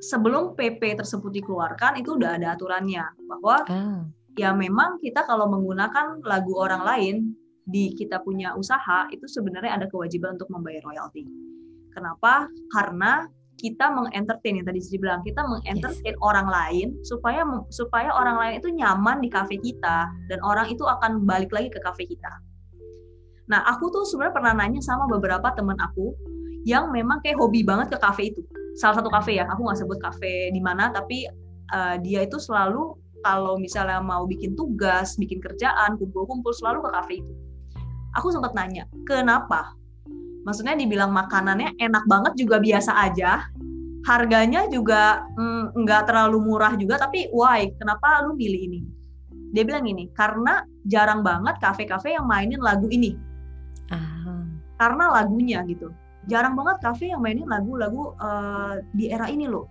sebelum 0.00 0.56
PP 0.56 0.96
tersebut 0.96 1.28
dikeluarkan 1.28 2.00
itu 2.00 2.16
udah 2.16 2.40
ada 2.40 2.56
aturannya 2.56 3.04
bahwa 3.28 3.56
oh. 3.68 4.00
ya 4.40 4.56
memang 4.56 4.96
kita 4.96 5.28
kalau 5.28 5.44
menggunakan 5.44 6.24
lagu 6.24 6.56
orang 6.56 6.80
lain 6.88 7.36
di 7.68 7.92
kita 7.92 8.24
punya 8.24 8.56
usaha 8.56 9.12
itu 9.12 9.28
sebenarnya 9.28 9.76
ada 9.76 9.86
kewajiban 9.92 10.40
untuk 10.40 10.48
membayar 10.48 10.80
royalti. 10.88 11.28
Kenapa? 11.92 12.48
Karena 12.72 13.28
kita 13.60 13.92
mengentertain 13.92 14.62
yang 14.62 14.66
tadi 14.70 14.80
saya 14.80 14.98
bilang 15.02 15.20
kita 15.20 15.44
mengentertain 15.44 16.16
yes. 16.16 16.24
orang 16.24 16.48
lain 16.48 16.96
supaya 17.04 17.44
supaya 17.68 18.08
orang 18.08 18.40
lain 18.40 18.54
itu 18.62 18.72
nyaman 18.72 19.20
di 19.20 19.28
kafe 19.28 19.60
kita 19.60 20.08
dan 20.32 20.38
orang 20.46 20.72
itu 20.72 20.88
akan 20.88 21.28
balik 21.28 21.52
lagi 21.52 21.68
ke 21.68 21.82
kafe 21.84 22.08
kita. 22.08 22.32
Nah, 23.52 23.68
aku 23.68 23.92
tuh 23.92 24.08
sebenarnya 24.08 24.32
pernah 24.32 24.52
nanya 24.56 24.80
sama 24.80 25.04
beberapa 25.10 25.52
teman 25.52 25.76
aku 25.76 26.16
yang 26.66 26.90
memang 26.90 27.22
kayak 27.22 27.38
hobi 27.38 27.62
banget 27.62 27.94
ke 27.94 27.98
kafe 28.00 28.22
itu. 28.34 28.40
Salah 28.78 29.02
satu 29.02 29.10
kafe 29.10 29.38
ya, 29.38 29.46
aku 29.50 29.66
nggak 29.66 29.78
sebut 29.78 29.98
kafe 29.98 30.50
di 30.54 30.60
mana, 30.62 30.90
tapi 30.90 31.26
uh, 31.74 31.98
dia 32.00 32.24
itu 32.26 32.38
selalu 32.38 32.94
kalau 33.26 33.58
misalnya 33.58 33.98
mau 33.98 34.24
bikin 34.24 34.54
tugas, 34.54 35.18
bikin 35.18 35.42
kerjaan, 35.42 35.98
kumpul-kumpul 35.98 36.54
selalu 36.54 36.86
ke 36.86 36.90
kafe 36.94 37.14
itu. 37.20 37.32
Aku 38.16 38.30
sempat 38.30 38.54
nanya, 38.54 38.86
kenapa? 39.04 39.74
Maksudnya 40.46 40.78
dibilang 40.78 41.12
makanannya 41.12 41.76
enak 41.76 42.04
banget 42.08 42.32
juga 42.38 42.62
biasa 42.62 42.94
aja, 43.10 43.50
harganya 44.06 44.70
juga 44.70 45.26
mm, 45.36 45.76
nggak 45.76 46.02
mm, 46.02 46.08
terlalu 46.08 46.38
murah 46.40 46.72
juga, 46.78 46.96
tapi 46.96 47.28
why? 47.34 47.68
Kenapa 47.76 48.22
lu 48.24 48.38
milih 48.38 48.70
ini? 48.70 48.80
Dia 49.52 49.66
bilang 49.66 49.84
ini, 49.84 50.08
karena 50.14 50.62
jarang 50.86 51.26
banget 51.26 51.58
kafe-kafe 51.58 52.14
yang 52.14 52.24
mainin 52.24 52.62
lagu 52.62 52.86
ini. 52.88 53.18
Ah. 53.90 54.46
Karena 54.78 55.10
lagunya 55.10 55.66
gitu 55.66 55.90
jarang 56.28 56.54
banget 56.54 56.76
kafe 56.84 57.10
yang 57.10 57.24
mainin 57.24 57.48
lagu-lagu 57.48 58.14
uh, 58.20 58.78
di 58.92 59.08
era 59.08 59.26
ini 59.32 59.48
loh. 59.48 59.66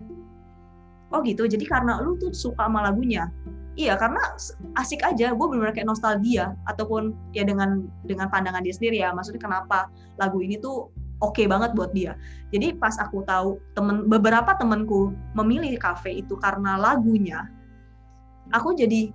Oh 1.08 1.24
gitu, 1.24 1.48
jadi 1.48 1.64
karena 1.64 2.04
lu 2.04 2.20
tuh 2.20 2.34
suka 2.36 2.68
sama 2.68 2.84
lagunya. 2.84 3.32
Iya, 3.78 3.94
karena 3.94 4.18
asik 4.74 5.06
aja, 5.06 5.30
gue 5.30 5.46
benar-benar 5.46 5.72
kayak 5.72 5.86
nostalgia 5.86 6.52
ataupun 6.66 7.14
ya 7.30 7.46
dengan 7.46 7.86
dengan 8.04 8.26
pandangan 8.26 8.60
dia 8.66 8.74
sendiri 8.74 8.98
ya. 9.00 9.14
Maksudnya 9.14 9.38
kenapa 9.38 9.86
lagu 10.18 10.42
ini 10.42 10.58
tuh 10.58 10.90
oke 11.22 11.38
okay 11.38 11.46
banget 11.46 11.78
buat 11.78 11.94
dia. 11.94 12.18
Jadi 12.50 12.74
pas 12.74 12.98
aku 12.98 13.22
tahu 13.22 13.62
temen 13.78 14.10
beberapa 14.10 14.58
temenku 14.58 15.14
memilih 15.38 15.78
kafe 15.78 16.20
itu 16.20 16.34
karena 16.42 16.74
lagunya, 16.74 17.46
aku 18.50 18.74
jadi 18.74 19.14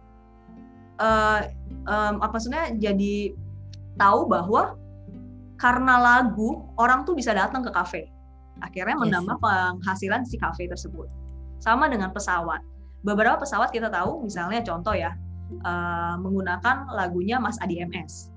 uh, 1.03 1.43
um, 1.83 2.23
apa 2.23 2.31
maksudnya 2.31 2.71
jadi 2.79 3.35
tahu 3.99 4.31
bahwa 4.31 4.79
karena 5.63 5.95
lagu 5.95 6.67
orang 6.75 7.07
tuh 7.07 7.15
bisa 7.15 7.31
datang 7.31 7.63
ke 7.63 7.71
kafe. 7.71 8.11
Akhirnya 8.59 8.99
menambah 8.99 9.39
yes. 9.39 9.43
penghasilan 9.47 10.21
si 10.27 10.35
kafe 10.35 10.67
tersebut. 10.67 11.07
Sama 11.63 11.87
dengan 11.87 12.11
pesawat. 12.11 12.59
Beberapa 13.07 13.39
pesawat 13.39 13.71
kita 13.71 13.87
tahu 13.87 14.27
misalnya 14.27 14.59
contoh 14.59 14.91
ya 14.91 15.15
uh, 15.63 16.19
menggunakan 16.19 16.91
lagunya 16.91 17.39
Mas 17.39 17.55
Adi 17.63 17.79
MS 17.79 18.27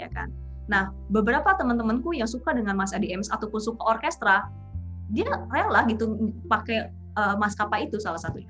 ya 0.00 0.08
kan? 0.08 0.32
Nah 0.64 0.96
beberapa 1.12 1.52
teman-temanku 1.60 2.16
yang 2.16 2.28
suka 2.28 2.56
dengan 2.56 2.72
Mas 2.80 2.96
Adi 2.96 3.12
MS 3.12 3.28
ataupun 3.28 3.60
suka 3.60 3.84
orkestra 3.84 4.48
dia 5.12 5.28
rela 5.52 5.84
gitu 5.92 6.32
pakai 6.48 6.88
uh, 7.20 7.36
maskapai 7.36 7.84
itu 7.84 8.00
salah 8.00 8.20
satunya. 8.20 8.48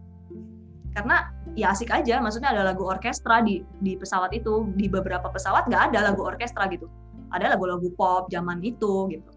Karena 0.95 1.27
ya 1.59 1.75
asik 1.75 1.91
aja 1.91 2.23
maksudnya 2.23 2.55
ada 2.55 2.63
lagu 2.71 2.87
orkestra 2.87 3.43
di 3.43 3.67
di 3.83 3.99
pesawat 3.99 4.31
itu. 4.31 4.71
Di 4.79 4.87
beberapa 4.87 5.27
pesawat 5.27 5.67
nggak 5.67 5.91
ada 5.91 6.15
lagu 6.15 6.23
orkestra 6.23 6.71
gitu 6.71 6.87
ada 7.35 7.59
lagu-lagu 7.59 7.91
pop 7.99 8.31
zaman 8.31 8.63
itu 8.63 9.11
gitu. 9.11 9.31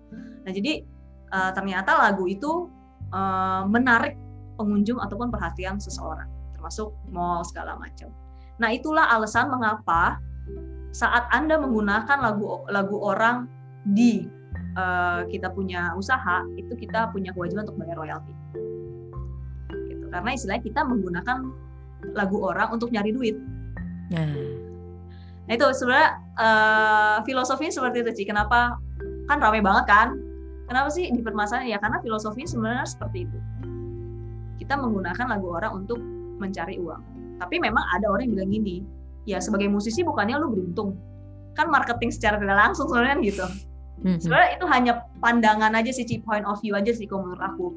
Nah 0.45 0.51
jadi 0.53 0.85
uh, 1.33 1.51
ternyata 1.51 1.97
lagu 1.97 2.29
itu 2.29 2.69
uh, 3.11 3.65
menarik 3.65 4.13
pengunjung 4.57 5.01
ataupun 5.01 5.33
perhatian 5.33 5.81
seseorang, 5.81 6.29
termasuk 6.53 6.93
mall 7.09 7.41
segala 7.41 7.77
macam. 7.77 8.13
Nah 8.61 8.69
itulah 8.73 9.09
alasan 9.09 9.49
mengapa 9.49 10.21
saat 10.93 11.29
anda 11.33 11.57
menggunakan 11.57 12.17
lagu 12.21 12.65
lagu 12.69 12.97
orang 13.01 13.45
di 13.93 14.25
uh, 14.77 15.25
kita 15.29 15.53
punya 15.53 15.93
usaha 15.93 16.45
itu 16.57 16.73
kita 16.73 17.09
punya 17.13 17.33
kewajiban 17.33 17.65
untuk 17.65 17.77
bayar 17.81 17.97
royalti. 17.97 18.33
Gitu. 19.89 20.05
Karena 20.09 20.29
istilahnya 20.33 20.63
kita 20.65 20.81
menggunakan 20.85 21.37
lagu 22.13 22.37
orang 22.45 22.73
untuk 22.73 22.89
nyari 22.93 23.13
duit. 23.13 23.37
Nah 24.09 24.56
Nah 25.47 25.53
itu 25.55 25.65
sebenarnya 25.71 26.09
uh, 26.35 27.17
filosofinya 27.23 27.71
seperti 27.71 28.03
itu 28.03 28.11
sih. 28.23 28.25
Kenapa 28.27 28.75
kan 29.31 29.39
ramai 29.39 29.63
banget 29.63 29.87
kan? 29.87 30.07
Kenapa 30.67 30.91
sih 30.91 31.07
di 31.07 31.23
permasalahan? 31.23 31.71
Ya 31.71 31.79
karena 31.79 32.03
filosofinya 32.03 32.47
sebenarnya 32.47 32.85
seperti 32.85 33.23
itu. 33.23 33.39
Kita 34.59 34.75
menggunakan 34.75 35.25
lagu 35.31 35.47
orang 35.55 35.71
untuk 35.83 35.99
mencari 36.37 36.75
uang. 36.75 37.01
Tapi 37.39 37.55
memang 37.63 37.81
ada 37.95 38.11
orang 38.11 38.27
yang 38.27 38.33
bilang 38.35 38.51
gini, 38.51 38.77
ya 39.23 39.39
sebagai 39.39 39.71
musisi 39.71 40.03
bukannya 40.03 40.35
lu 40.35 40.51
beruntung. 40.51 40.99
Kan 41.55 41.71
marketing 41.71 42.11
secara 42.11 42.35
tidak 42.35 42.57
langsung 42.59 42.91
sebenarnya 42.91 43.15
kan 43.15 43.19
gitu. 43.23 43.45
Mm-hmm. 43.97 44.17
Sebenarnya 44.19 44.49
itu 44.59 44.65
hanya 44.67 44.93
pandangan 45.23 45.71
aja 45.73 45.91
sih, 45.95 46.05
point 46.21 46.43
of 46.43 46.59
view 46.59 46.75
aja 46.75 46.91
sih 46.91 47.07
kalau 47.07 47.25
menurut 47.25 47.41
aku. 47.41 47.67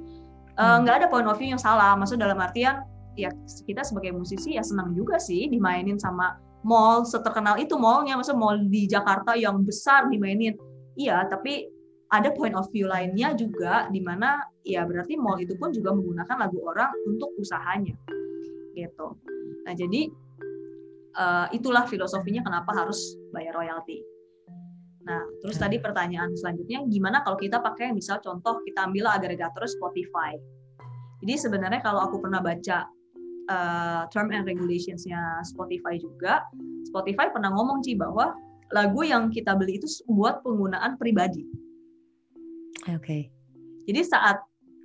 Eh, 0.60 0.76
nggak 0.84 0.94
uh, 0.94 0.98
ada 1.00 1.06
point 1.08 1.28
of 1.30 1.38
view 1.38 1.54
yang 1.54 1.62
salah. 1.62 1.94
Maksud 1.94 2.18
dalam 2.18 2.36
artian 2.42 2.84
ya 3.14 3.30
kita 3.64 3.84
sebagai 3.84 4.12
musisi 4.16 4.56
ya 4.56 4.64
senang 4.64 4.92
juga 4.96 5.20
sih 5.20 5.48
dimainin 5.48 5.96
sama 5.96 6.36
mall 6.60 7.08
seterkenal 7.08 7.56
itu 7.56 7.76
mallnya 7.80 8.20
masa 8.20 8.36
mall 8.36 8.60
di 8.68 8.84
Jakarta 8.84 9.36
yang 9.36 9.64
besar 9.64 10.08
dimainin. 10.12 10.56
Iya 10.96 11.24
tapi 11.28 11.68
ada 12.10 12.34
point 12.34 12.52
of 12.58 12.66
view 12.74 12.90
lainnya 12.90 13.32
juga 13.38 13.86
di 13.88 14.02
mana 14.02 14.42
ya 14.66 14.82
berarti 14.84 15.14
mall 15.14 15.38
itu 15.38 15.54
pun 15.56 15.70
juga 15.70 15.94
menggunakan 15.94 16.36
lagu 16.36 16.58
orang 16.66 16.90
untuk 17.06 17.32
usahanya. 17.38 17.94
Gitu. 18.74 19.06
Nah 19.64 19.72
jadi 19.72 20.10
uh, 21.16 21.46
itulah 21.54 21.86
filosofinya 21.86 22.44
kenapa 22.44 22.74
harus 22.76 23.16
bayar 23.32 23.56
royalti. 23.56 24.02
Nah 25.06 25.22
terus 25.40 25.56
tadi 25.56 25.80
pertanyaan 25.80 26.34
selanjutnya 26.36 26.84
gimana 26.90 27.24
kalau 27.24 27.40
kita 27.40 27.62
pakai 27.62 27.94
misal 27.94 28.20
contoh 28.20 28.60
kita 28.66 28.84
ambil 28.90 29.08
agregator 29.08 29.64
Spotify? 29.64 30.36
Jadi 31.20 31.34
sebenarnya 31.36 31.80
kalau 31.84 32.04
aku 32.04 32.20
pernah 32.20 32.40
baca 32.40 32.88
uh, 33.50 34.06
term 34.14 34.30
and 34.30 34.46
regulationsnya 34.46 35.42
Spotify 35.42 35.98
juga, 35.98 36.46
Spotify 36.86 37.28
pernah 37.34 37.50
ngomong 37.50 37.82
sih 37.82 37.98
bahwa 37.98 38.32
lagu 38.70 39.02
yang 39.02 39.34
kita 39.34 39.58
beli 39.58 39.82
itu 39.82 39.90
buat 40.06 40.46
penggunaan 40.46 40.94
pribadi. 40.96 41.42
Oke. 42.86 43.02
Okay. 43.02 43.22
Jadi 43.90 44.06
saat 44.06 44.38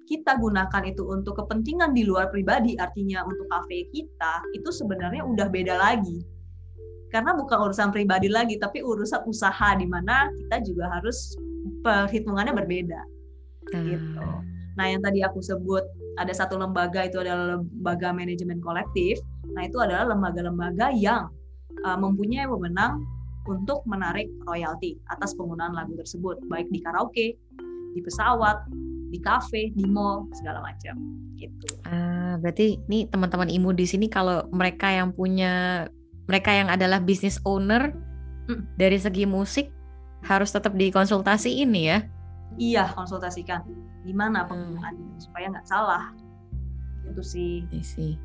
kita 0.10 0.42
gunakan 0.42 0.84
itu 0.90 1.06
untuk 1.06 1.38
kepentingan 1.38 1.94
di 1.94 2.06
luar 2.06 2.34
pribadi, 2.34 2.74
artinya 2.78 3.22
untuk 3.26 3.46
kafe 3.50 3.86
kita, 3.94 4.42
itu 4.58 4.70
sebenarnya 4.74 5.22
udah 5.22 5.48
beda 5.50 5.78
lagi. 5.78 6.26
karena 7.16 7.32
bukan 7.32 7.72
urusan 7.72 7.96
pribadi 7.96 8.28
lagi 8.28 8.60
tapi 8.60 8.84
urusan 8.84 9.24
usaha 9.24 9.72
di 9.80 9.88
mana 9.88 10.28
kita 10.36 10.60
juga 10.68 10.92
harus 11.00 11.40
perhitungannya 11.80 12.52
berbeda 12.52 13.02
hmm. 13.72 13.86
gitu 13.88 14.28
nah 14.76 14.86
yang 14.92 15.00
tadi 15.00 15.24
aku 15.24 15.40
sebut 15.40 15.88
ada 16.16 16.32
satu 16.32 16.56
lembaga 16.56 17.06
itu 17.06 17.20
adalah 17.20 17.60
lembaga 17.60 18.16
manajemen 18.16 18.64
kolektif. 18.64 19.20
Nah 19.52 19.68
itu 19.68 19.78
adalah 19.80 20.12
lembaga-lembaga 20.16 20.96
yang 20.96 21.28
uh, 21.84 21.98
mempunyai 22.00 22.48
wewenang 22.48 23.04
untuk 23.46 23.86
menarik 23.86 24.32
royalti 24.48 24.98
atas 25.12 25.36
penggunaan 25.38 25.76
lagu 25.76 25.94
tersebut. 26.00 26.40
Baik 26.50 26.72
di 26.72 26.80
karaoke 26.82 27.28
di 27.96 28.00
pesawat 28.04 28.68
di 29.12 29.20
kafe 29.22 29.72
di 29.76 29.86
mall 29.86 30.28
segala 30.36 30.64
macam. 30.64 30.96
Gitu. 31.36 31.68
Ah 31.88 32.26
berarti 32.40 32.80
ini 32.88 33.08
teman-teman 33.08 33.52
imu 33.52 33.76
di 33.76 33.86
sini 33.88 34.08
kalau 34.08 34.48
mereka 34.52 34.92
yang 34.92 35.12
punya 35.12 35.86
mereka 36.26 36.52
yang 36.52 36.72
adalah 36.72 37.00
business 37.00 37.40
owner 37.46 37.94
hmm. 38.50 38.76
dari 38.80 38.98
segi 38.98 39.28
musik 39.28 39.70
harus 40.26 40.50
tetap 40.50 40.74
dikonsultasi 40.74 41.62
ini 41.62 41.82
ya 41.92 42.02
iya 42.58 42.92
konsultasikan. 42.94 43.64
Gimana 44.06 44.46
penggunaannya 44.46 45.18
hmm. 45.18 45.22
supaya 45.22 45.52
nggak 45.52 45.68
salah. 45.68 46.12
Itu 47.06 47.22
sih. 47.22 47.66
Sih. 47.82 48.16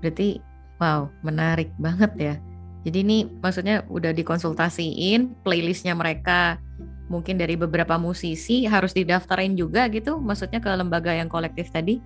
Berarti 0.00 0.38
wow 0.78 1.10
menarik 1.22 1.70
banget 1.78 2.12
ya. 2.18 2.34
Jadi 2.82 2.98
ini 3.06 3.18
maksudnya 3.38 3.86
udah 3.86 4.10
dikonsultasiin 4.10 5.42
playlistnya 5.46 5.94
mereka. 5.94 6.58
Mungkin 7.06 7.36
dari 7.36 7.54
beberapa 7.60 8.00
musisi 8.00 8.64
harus 8.64 8.96
didaftarin 8.96 9.52
juga 9.52 9.86
gitu 9.92 10.16
maksudnya 10.16 10.58
ke 10.58 10.70
lembaga 10.72 11.12
yang 11.12 11.28
kolektif 11.28 11.68
tadi? 11.70 12.00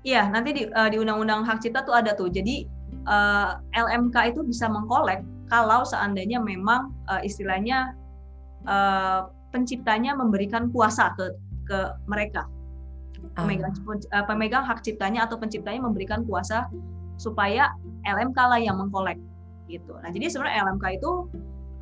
Iya 0.00 0.32
nanti 0.32 0.56
di, 0.56 0.62
uh, 0.72 0.88
di 0.88 0.96
undang-undang 0.96 1.44
hak 1.44 1.60
cipta 1.60 1.84
tuh 1.84 1.92
ada 1.92 2.16
tuh. 2.16 2.32
Jadi 2.32 2.64
uh, 3.06 3.60
eh, 3.76 3.84
LMK 3.84 4.34
itu 4.34 4.40
bisa 4.42 4.66
mengkolek 4.66 5.20
kalau 5.52 5.84
seandainya 5.84 6.40
memang 6.40 6.90
uh, 7.10 7.20
istilahnya 7.20 7.92
uh, 8.64 9.28
penciptanya 9.50 10.14
memberikan 10.14 10.70
kuasa 10.70 11.14
ke 11.18 11.34
ke 11.66 11.78
mereka 12.10 12.46
pemegang 13.36 13.74
uh, 13.86 14.24
pemegang 14.26 14.64
hak 14.64 14.80
ciptanya 14.82 15.28
atau 15.28 15.36
penciptanya 15.36 15.84
memberikan 15.84 16.24
kuasa 16.24 16.66
supaya 17.20 17.74
LMK 18.08 18.38
lah 18.38 18.60
yang 18.60 18.80
mengkolek 18.80 19.20
gitu. 19.68 19.94
Nah, 20.00 20.10
jadi 20.10 20.32
sebenarnya 20.32 20.66
LMK 20.66 20.84
itu 20.98 21.10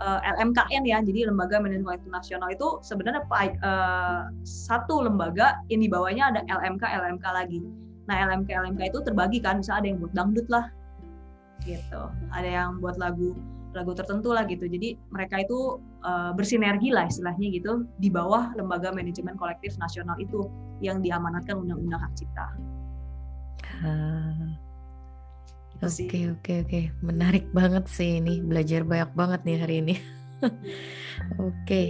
uh, 0.03 0.21
eh, 0.21 0.35
LMKN 0.37 0.83
ya, 0.85 0.99
jadi 1.01 1.31
Lembaga 1.31 1.63
Manajemen 1.63 1.87
Kolektif 1.87 2.11
Nasional 2.11 2.49
itu 2.53 2.83
sebenarnya 2.85 3.25
uh, 3.31 4.29
satu 4.45 5.07
lembaga 5.07 5.63
yang 5.73 5.81
di 5.81 5.89
bawahnya 5.89 6.35
ada 6.35 6.41
LMK 6.51 6.85
LMK 6.85 7.25
lagi. 7.33 7.59
Nah, 8.11 8.17
LMK 8.29 8.51
LMK 8.51 8.81
itu 8.93 8.99
terbagi 9.05 9.39
kan, 9.41 9.61
bisa 9.61 9.81
ada 9.81 9.87
yang 9.89 10.01
buat 10.01 10.13
dangdut 10.13 10.49
lah, 10.49 10.69
gitu. 11.65 12.03
Ada 12.33 12.49
yang 12.49 12.71
buat 12.81 12.97
lagu 12.97 13.37
lagu 13.79 13.95
tertentu 13.95 14.35
lah 14.35 14.43
gitu. 14.51 14.67
Jadi 14.67 14.99
mereka 15.15 15.39
itu 15.39 15.79
uh, 16.03 16.35
bersinergi 16.35 16.91
lah 16.91 17.07
istilahnya 17.07 17.47
gitu 17.55 17.87
di 18.03 18.11
bawah 18.11 18.51
Lembaga 18.59 18.91
Manajemen 18.91 19.39
Kolektif 19.39 19.79
Nasional 19.79 20.19
itu 20.19 20.51
yang 20.83 20.99
diamanatkan 20.99 21.55
Undang-Undang 21.63 22.03
Hak 22.03 22.13
Cipta. 22.19 22.47
Gitu 25.79 25.87
oke 25.87 26.19
oke 26.35 26.53
oke, 26.67 26.81
menarik 27.07 27.47
banget 27.55 27.87
sih 27.87 28.19
ini 28.19 28.43
belajar 28.43 28.83
banyak 28.83 29.11
banget 29.15 29.41
nih 29.47 29.57
hari 29.63 29.75
ini. 29.79 29.95
oke, 31.47 31.83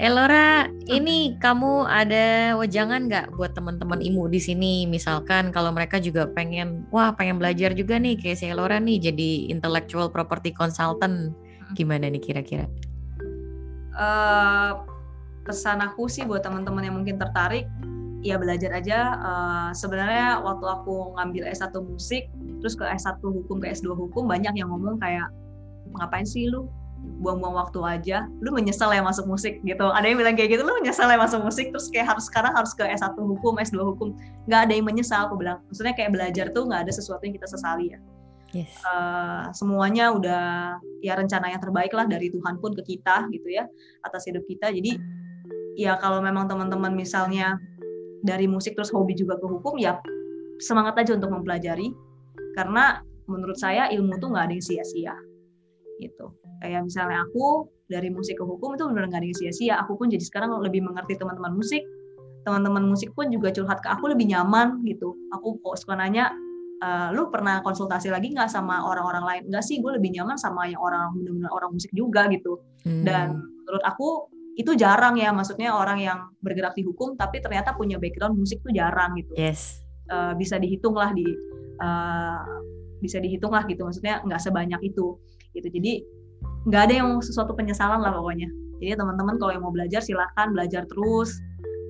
Elora, 0.00 0.72
ini 0.88 1.36
kamu 1.36 1.84
ada 1.84 2.56
wejangan 2.56 3.12
nggak 3.12 3.36
buat 3.36 3.52
teman-teman 3.52 4.00
imu 4.00 4.24
di 4.32 4.40
sini? 4.40 4.88
Misalkan 4.88 5.52
kalau 5.52 5.68
mereka 5.68 6.00
juga 6.00 6.24
pengen, 6.32 6.88
wah 6.88 7.12
pengen 7.12 7.36
belajar 7.36 7.76
juga 7.76 8.00
nih 8.00 8.16
kayak 8.16 8.40
si 8.40 8.48
Elora 8.48 8.80
nih 8.80 9.12
jadi 9.12 9.52
intellectual 9.52 10.08
property 10.08 10.48
consultant, 10.56 11.36
gimana 11.76 12.08
nih 12.08 12.24
kira-kira? 12.24 12.64
Uh, 13.92 14.80
pesan 15.44 15.84
aku 15.84 16.08
sih 16.08 16.24
buat 16.24 16.40
teman-teman 16.40 16.88
yang 16.88 16.96
mungkin 16.96 17.20
tertarik, 17.20 17.68
ya 18.24 18.40
belajar 18.40 18.72
aja. 18.72 19.20
Uh, 19.20 19.70
sebenarnya 19.76 20.40
waktu 20.40 20.72
aku 20.72 21.20
ngambil 21.20 21.52
S1 21.52 21.76
musik 21.84 22.32
terus 22.64 22.78
ke 22.78 22.86
S1 22.86 23.20
hukum 23.20 23.60
ke 23.60 23.74
S2 23.74 23.92
hukum 23.92 24.24
banyak 24.30 24.54
yang 24.56 24.72
ngomong 24.72 24.96
kayak 25.02 25.28
ngapain 25.98 26.24
sih 26.24 26.48
lu 26.48 26.70
buang-buang 27.22 27.54
waktu 27.54 27.78
aja 27.82 28.26
lu 28.42 28.50
menyesal 28.54 28.90
ya 28.90 29.02
masuk 29.02 29.26
musik 29.26 29.62
gitu. 29.62 29.86
Ada 29.90 30.06
yang 30.10 30.18
bilang 30.18 30.34
kayak 30.34 30.58
gitu 30.58 30.62
lu 30.66 30.74
menyesal 30.78 31.10
ya 31.10 31.18
masuk 31.18 31.42
musik 31.42 31.70
terus 31.70 31.90
kayak 31.90 32.14
harus 32.14 32.26
sekarang 32.26 32.54
harus 32.54 32.74
ke 32.74 32.82
S1 32.82 33.14
hukum 33.14 33.58
S2 33.58 33.78
hukum. 33.82 34.14
Nggak 34.50 34.60
ada 34.70 34.72
yang 34.74 34.86
menyesal 34.86 35.30
aku 35.30 35.38
bilang. 35.38 35.62
Maksudnya 35.70 35.94
kayak 35.94 36.10
belajar 36.14 36.46
tuh 36.50 36.66
nggak 36.66 36.86
ada 36.86 36.92
sesuatu 36.94 37.22
yang 37.26 37.34
kita 37.34 37.48
sesali 37.50 37.94
ya. 37.94 38.00
Yes. 38.52 38.68
uh, 38.84 39.48
semuanya 39.56 40.12
udah 40.12 40.76
ya 41.00 41.16
rencana 41.16 41.48
yang 41.48 41.56
terbaik 41.64 41.88
lah 41.96 42.04
dari 42.04 42.28
Tuhan 42.28 42.60
pun 42.60 42.76
ke 42.76 42.84
kita 42.84 43.24
gitu 43.32 43.48
ya 43.48 43.64
atas 44.04 44.28
hidup 44.28 44.44
kita. 44.44 44.68
Jadi 44.68 45.00
ya 45.80 45.96
kalau 45.96 46.20
memang 46.20 46.52
teman-teman 46.52 46.92
misalnya 46.92 47.56
dari 48.20 48.44
musik 48.44 48.76
terus 48.76 48.92
hobi 48.92 49.16
juga 49.16 49.40
ke 49.40 49.46
hukum 49.48 49.80
ya 49.80 49.96
semangat 50.60 51.00
aja 51.00 51.16
untuk 51.16 51.32
mempelajari. 51.32 51.96
Karena 52.52 53.00
menurut 53.24 53.56
saya 53.56 53.88
ilmu 53.88 54.20
tuh 54.20 54.36
nggak 54.36 54.44
ada 54.50 54.54
yang 54.54 54.64
sia-sia 54.64 55.16
gitu 56.02 56.34
kayak 56.62 56.86
misalnya 56.86 57.26
aku 57.26 57.66
dari 57.90 58.08
musik 58.08 58.38
ke 58.38 58.44
hukum 58.46 58.78
itu 58.78 58.86
benar 58.86 59.10
nggak 59.10 59.20
ada 59.20 59.26
yang 59.26 59.36
sia-sia. 59.36 59.74
Aku 59.82 59.98
pun 59.98 60.06
jadi 60.06 60.22
sekarang 60.22 60.54
lebih 60.62 60.86
mengerti 60.86 61.18
teman-teman 61.18 61.58
musik. 61.58 61.82
Teman-teman 62.46 62.86
musik 62.86 63.10
pun 63.18 63.28
juga 63.28 63.50
curhat 63.50 63.82
ke 63.82 63.90
aku 63.90 64.14
lebih 64.14 64.30
nyaman 64.30 64.80
gitu. 64.86 65.18
Aku 65.34 65.58
kok 65.60 65.74
suka 65.78 65.98
nanya 65.98 66.30
e, 66.78 66.88
lu 67.14 67.28
pernah 67.34 67.60
konsultasi 67.66 68.14
lagi 68.14 68.30
nggak 68.30 68.48
sama 68.48 68.86
orang-orang 68.86 69.24
lain? 69.26 69.42
Nggak 69.50 69.64
sih 69.66 69.82
gue 69.82 69.92
lebih 69.98 70.14
nyaman 70.14 70.38
sama 70.38 70.70
yang 70.70 70.78
orang 70.78 71.12
benar-benar 71.18 71.50
orang 71.50 71.70
musik 71.74 71.90
juga 71.92 72.30
gitu. 72.30 72.62
Hmm. 72.82 73.06
dan 73.06 73.38
menurut 73.38 73.84
aku 73.86 74.26
itu 74.58 74.74
jarang 74.74 75.18
ya. 75.18 75.34
Maksudnya 75.34 75.74
orang 75.74 75.98
yang 75.98 76.18
bergerak 76.40 76.78
di 76.78 76.86
hukum 76.86 77.18
tapi 77.18 77.42
ternyata 77.42 77.74
punya 77.74 77.98
background 77.98 78.38
musik 78.38 78.62
tuh 78.62 78.72
jarang 78.72 79.18
gitu. 79.18 79.34
Yes. 79.34 79.82
Uh, 80.10 80.34
bisa 80.34 80.58
dihitung 80.58 80.98
lah 80.98 81.14
di 81.14 81.26
uh, 81.78 82.42
bisa 82.98 83.22
dihitung 83.22 83.54
lah 83.54 83.62
gitu. 83.70 83.86
Maksudnya 83.86 84.22
nggak 84.26 84.40
sebanyak 84.42 84.80
itu 84.82 85.14
gitu. 85.54 85.68
Jadi 85.68 86.21
nggak 86.68 86.82
ada 86.88 86.94
yang 87.02 87.10
sesuatu 87.18 87.52
penyesalan 87.56 88.00
lah 88.02 88.14
pokoknya 88.14 88.48
jadi 88.82 88.98
teman-teman 88.98 89.38
kalau 89.38 89.52
yang 89.54 89.62
mau 89.62 89.74
belajar 89.74 90.02
silahkan 90.02 90.50
belajar 90.50 90.86
terus 90.86 91.38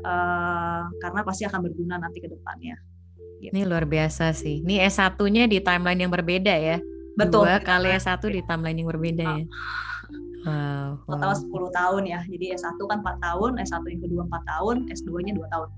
uh, 0.05 0.89
karena 1.01 1.21
pasti 1.25 1.49
akan 1.49 1.61
berguna 1.65 2.01
nanti 2.01 2.21
ke 2.21 2.29
depannya 2.29 2.77
gitu. 3.41 3.53
ini 3.53 3.61
luar 3.69 3.85
biasa 3.85 4.33
sih 4.33 4.65
ini 4.65 4.81
S1-nya 4.85 5.49
di 5.49 5.61
timeline 5.61 6.01
yang 6.05 6.13
berbeda 6.13 6.55
ya 6.57 6.77
betul 7.17 7.45
dua 7.45 7.61
kali 7.61 7.93
S1 7.93 8.21
di 8.33 8.41
timeline 8.45 8.79
yang 8.81 8.89
berbeda 8.89 9.25
ya 9.25 9.47
Wow, 10.43 11.07
wow. 11.07 11.23
Total 11.23 11.33
10 11.39 11.71
tahun 11.71 12.03
ya. 12.11 12.21
Jadi 12.27 12.47
S1 12.59 12.75
kan 12.75 12.99
4 12.99 13.23
tahun, 13.23 13.51
S1 13.63 13.83
yang 13.87 14.03
kedua 14.03 14.23
4 14.27 14.51
tahun, 14.51 14.77
S2-nya 14.91 15.33
2 15.39 15.55
tahun. 15.55 15.69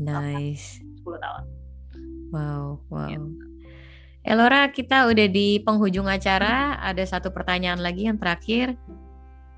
Nice. 0.00 0.80
10 1.04 1.20
tahun. 1.20 1.42
Wow, 2.32 2.80
wow. 2.88 3.08
Ya. 3.12 3.20
Elora, 4.26 4.74
kita 4.74 5.06
udah 5.06 5.30
di 5.30 5.62
penghujung 5.62 6.10
acara. 6.10 6.82
Ada 6.82 7.06
satu 7.06 7.30
pertanyaan 7.30 7.78
lagi 7.78 8.10
yang 8.10 8.18
terakhir. 8.18 8.74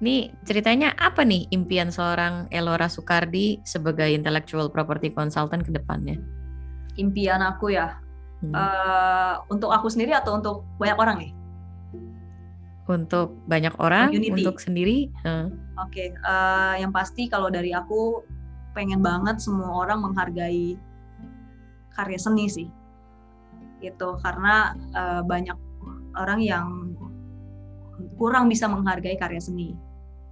Nih, 0.05 0.29
ceritanya 0.45 0.93
apa 1.01 1.25
nih 1.25 1.49
impian 1.49 1.89
seorang 1.89 2.53
Elora 2.53 2.87
Sukardi 2.93 3.65
sebagai 3.65 4.13
intellectual 4.13 4.69
property 4.69 5.09
consultant 5.09 5.65
ke 5.65 5.73
depannya? 5.73 6.21
Impian 7.01 7.41
aku 7.41 7.73
ya, 7.73 7.97
hmm. 8.45 8.53
uh, 8.53 9.35
untuk 9.49 9.73
aku 9.73 9.89
sendiri 9.89 10.13
atau 10.13 10.37
untuk 10.37 10.69
banyak 10.77 10.99
orang 11.01 11.17
nih? 11.17 11.33
untuk 12.89 13.37
banyak 13.45 13.77
orang, 13.77 14.09
Community. 14.09 14.33
untuk 14.33 14.57
sendiri. 14.65 15.13
Uh. 15.23 15.53
Oke, 15.77 15.93
okay. 15.93 16.09
uh, 16.25 16.73
eh, 16.75 16.75
yang 16.83 16.91
pasti 16.91 17.29
kalau 17.29 17.53
dari 17.53 17.77
aku 17.77 18.25
pengen 18.73 19.05
banget 19.05 19.45
semua 19.45 19.85
orang 19.85 20.01
menghargai 20.09 20.81
karya 21.93 22.17
seni 22.17 22.49
sih, 22.49 22.69
gitu. 23.81 24.19
Karena 24.23 24.75
uh, 24.95 25.23
banyak 25.25 25.57
orang 26.19 26.41
yang 26.43 26.67
kurang 28.19 28.51
bisa 28.51 28.67
menghargai 28.67 29.19
karya 29.19 29.43
seni, 29.43 29.75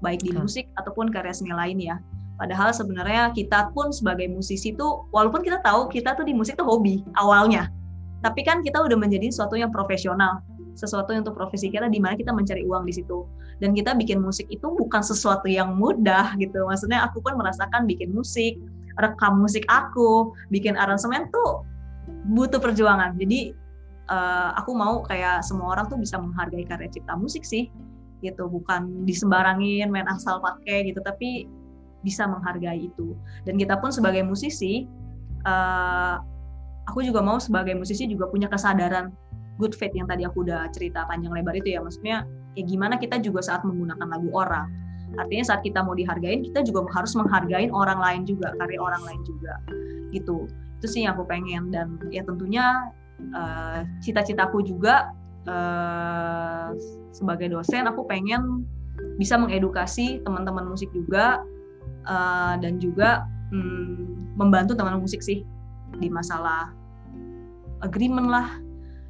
baik 0.03 0.23
di 0.23 0.35
musik 0.35 0.67
ataupun 0.79 1.11
karya 1.11 1.35
seni 1.35 1.55
lain 1.55 1.79
ya. 1.79 1.97
Padahal 2.37 2.69
sebenarnya 2.75 3.33
kita 3.33 3.73
pun 3.73 3.91
sebagai 3.91 4.29
musisi 4.29 4.77
tuh, 4.77 5.09
walaupun 5.09 5.41
kita 5.41 5.65
tahu 5.65 5.89
kita 5.89 6.13
tuh 6.15 6.29
di 6.29 6.37
musik 6.37 6.61
tuh 6.61 6.69
hobi 6.69 7.01
awalnya, 7.17 7.73
tapi 8.21 8.45
kan 8.45 8.61
kita 8.61 8.77
udah 8.77 8.99
menjadi 8.99 9.33
sesuatu 9.33 9.57
yang 9.57 9.73
profesional 9.73 10.45
sesuatu 10.77 11.17
untuk 11.17 11.33
profesi 11.33 11.73
kita 11.73 11.89
di 11.89 11.97
mana 11.97 12.21
kita 12.21 12.37
mencari 12.37 12.61
uang 12.69 12.85
di 12.85 12.93
situ. 12.93 13.25
Dan 13.57 13.73
kita 13.73 13.97
bikin 13.97 14.21
musik 14.21 14.45
itu 14.53 14.69
bukan 14.77 15.01
sesuatu 15.01 15.49
yang 15.49 15.73
mudah 15.81 16.37
gitu. 16.37 16.69
Maksudnya 16.69 17.09
aku 17.09 17.25
pun 17.25 17.41
merasakan 17.41 17.89
bikin 17.89 18.13
musik 18.13 18.61
rekam 19.01 19.41
musik 19.41 19.65
aku 19.69 20.33
bikin 20.49 20.75
aransemen 20.77 21.29
tuh 21.29 21.65
butuh 22.27 22.59
perjuangan. 22.59 23.15
Jadi 23.15 23.55
uh, 24.11 24.51
aku 24.59 24.75
mau 24.75 25.03
kayak 25.07 25.47
semua 25.47 25.79
orang 25.79 25.87
tuh 25.87 25.99
bisa 25.99 26.19
menghargai 26.19 26.67
karya 26.67 26.91
cipta 26.91 27.15
musik 27.15 27.47
sih 27.47 27.71
gitu. 28.23 28.51
Bukan 28.51 29.07
disembarangin 29.07 29.91
main 29.91 30.09
asal 30.11 30.43
pakai 30.43 30.91
gitu 30.91 30.99
tapi 31.03 31.47
bisa 32.03 32.27
menghargai 32.27 32.91
itu. 32.91 33.15
Dan 33.47 33.59
kita 33.59 33.79
pun 33.79 33.91
sebagai 33.95 34.23
musisi 34.27 34.87
uh, 35.47 36.19
aku 36.91 37.03
juga 37.03 37.23
mau 37.23 37.39
sebagai 37.39 37.75
musisi 37.75 38.07
juga 38.07 38.31
punya 38.31 38.47
kesadaran 38.47 39.11
good 39.57 39.73
faith 39.73 39.97
yang 39.97 40.07
tadi 40.07 40.23
aku 40.29 40.45
udah 40.45 40.69
cerita 40.75 41.07
panjang 41.07 41.35
lebar 41.35 41.55
itu 41.55 41.75
ya. 41.75 41.81
Maksudnya 41.83 42.27
ya 42.59 42.63
gimana 42.67 42.99
kita 42.99 43.23
juga 43.23 43.43
saat 43.43 43.63
menggunakan 43.63 44.07
lagu 44.07 44.31
orang. 44.35 44.67
Artinya 45.17 45.55
saat 45.55 45.63
kita 45.63 45.87
mau 45.87 45.95
dihargain 45.95 46.43
kita 46.43 46.67
juga 46.67 46.83
harus 46.91 47.15
menghargai 47.15 47.71
orang 47.71 48.03
lain 48.03 48.23
juga 48.27 48.51
karya 48.59 48.79
orang 48.83 49.03
lain 49.07 49.23
juga 49.23 49.55
gitu 50.11 50.51
itu 50.87 50.95
sih 50.95 51.03
yang 51.03 51.19
aku 51.19 51.27
pengen 51.27 51.75
dan 51.75 51.99
ya 52.15 52.23
tentunya 52.23 52.95
uh, 53.35 53.83
cita-citaku 53.99 54.63
juga 54.63 55.11
uh, 55.51 56.71
sebagai 57.11 57.51
dosen 57.51 57.91
aku 57.91 58.07
pengen 58.07 58.63
bisa 59.19 59.35
mengedukasi 59.35 60.23
teman-teman 60.23 60.71
musik 60.71 60.87
juga 60.95 61.43
uh, 62.07 62.55
dan 62.63 62.79
juga 62.79 63.27
um, 63.51 64.31
membantu 64.39 64.79
teman 64.79 65.03
musik 65.03 65.27
sih 65.27 65.43
di 65.99 66.07
masalah 66.07 66.71
agreement 67.83 68.31
lah 68.31 68.47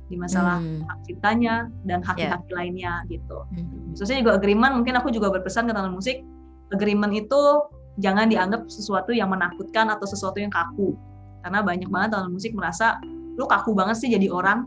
di 0.09 0.17
masalah 0.17 0.65
hmm. 0.65 0.87
hak 0.89 0.99
ciptanya 1.05 1.69
dan 1.85 2.01
hak-hak 2.01 2.41
yeah. 2.47 2.55
lainnya 2.57 2.93
gitu. 3.11 3.45
Hmm. 3.53 3.93
Maksudnya 3.93 4.25
juga 4.25 4.33
agreement 4.41 4.81
mungkin 4.81 4.97
aku 4.97 5.13
juga 5.13 5.29
berpesan 5.29 5.69
ke 5.69 5.77
teman 5.77 5.93
musik 5.93 6.25
agreement 6.73 7.13
itu 7.13 7.43
jangan 8.01 8.31
dianggap 8.33 8.65
sesuatu 8.71 9.11
yang 9.11 9.29
menakutkan 9.35 9.93
atau 9.93 10.07
sesuatu 10.09 10.39
yang 10.39 10.51
kaku 10.55 10.97
karena 11.47 11.63
banyak 11.63 11.87
banget 11.87 12.19
teman 12.19 12.35
musik 12.35 12.51
merasa 12.59 12.99
lu 13.39 13.47
kaku 13.47 13.71
banget 13.71 14.03
sih 14.03 14.11
jadi 14.11 14.27
orang 14.35 14.67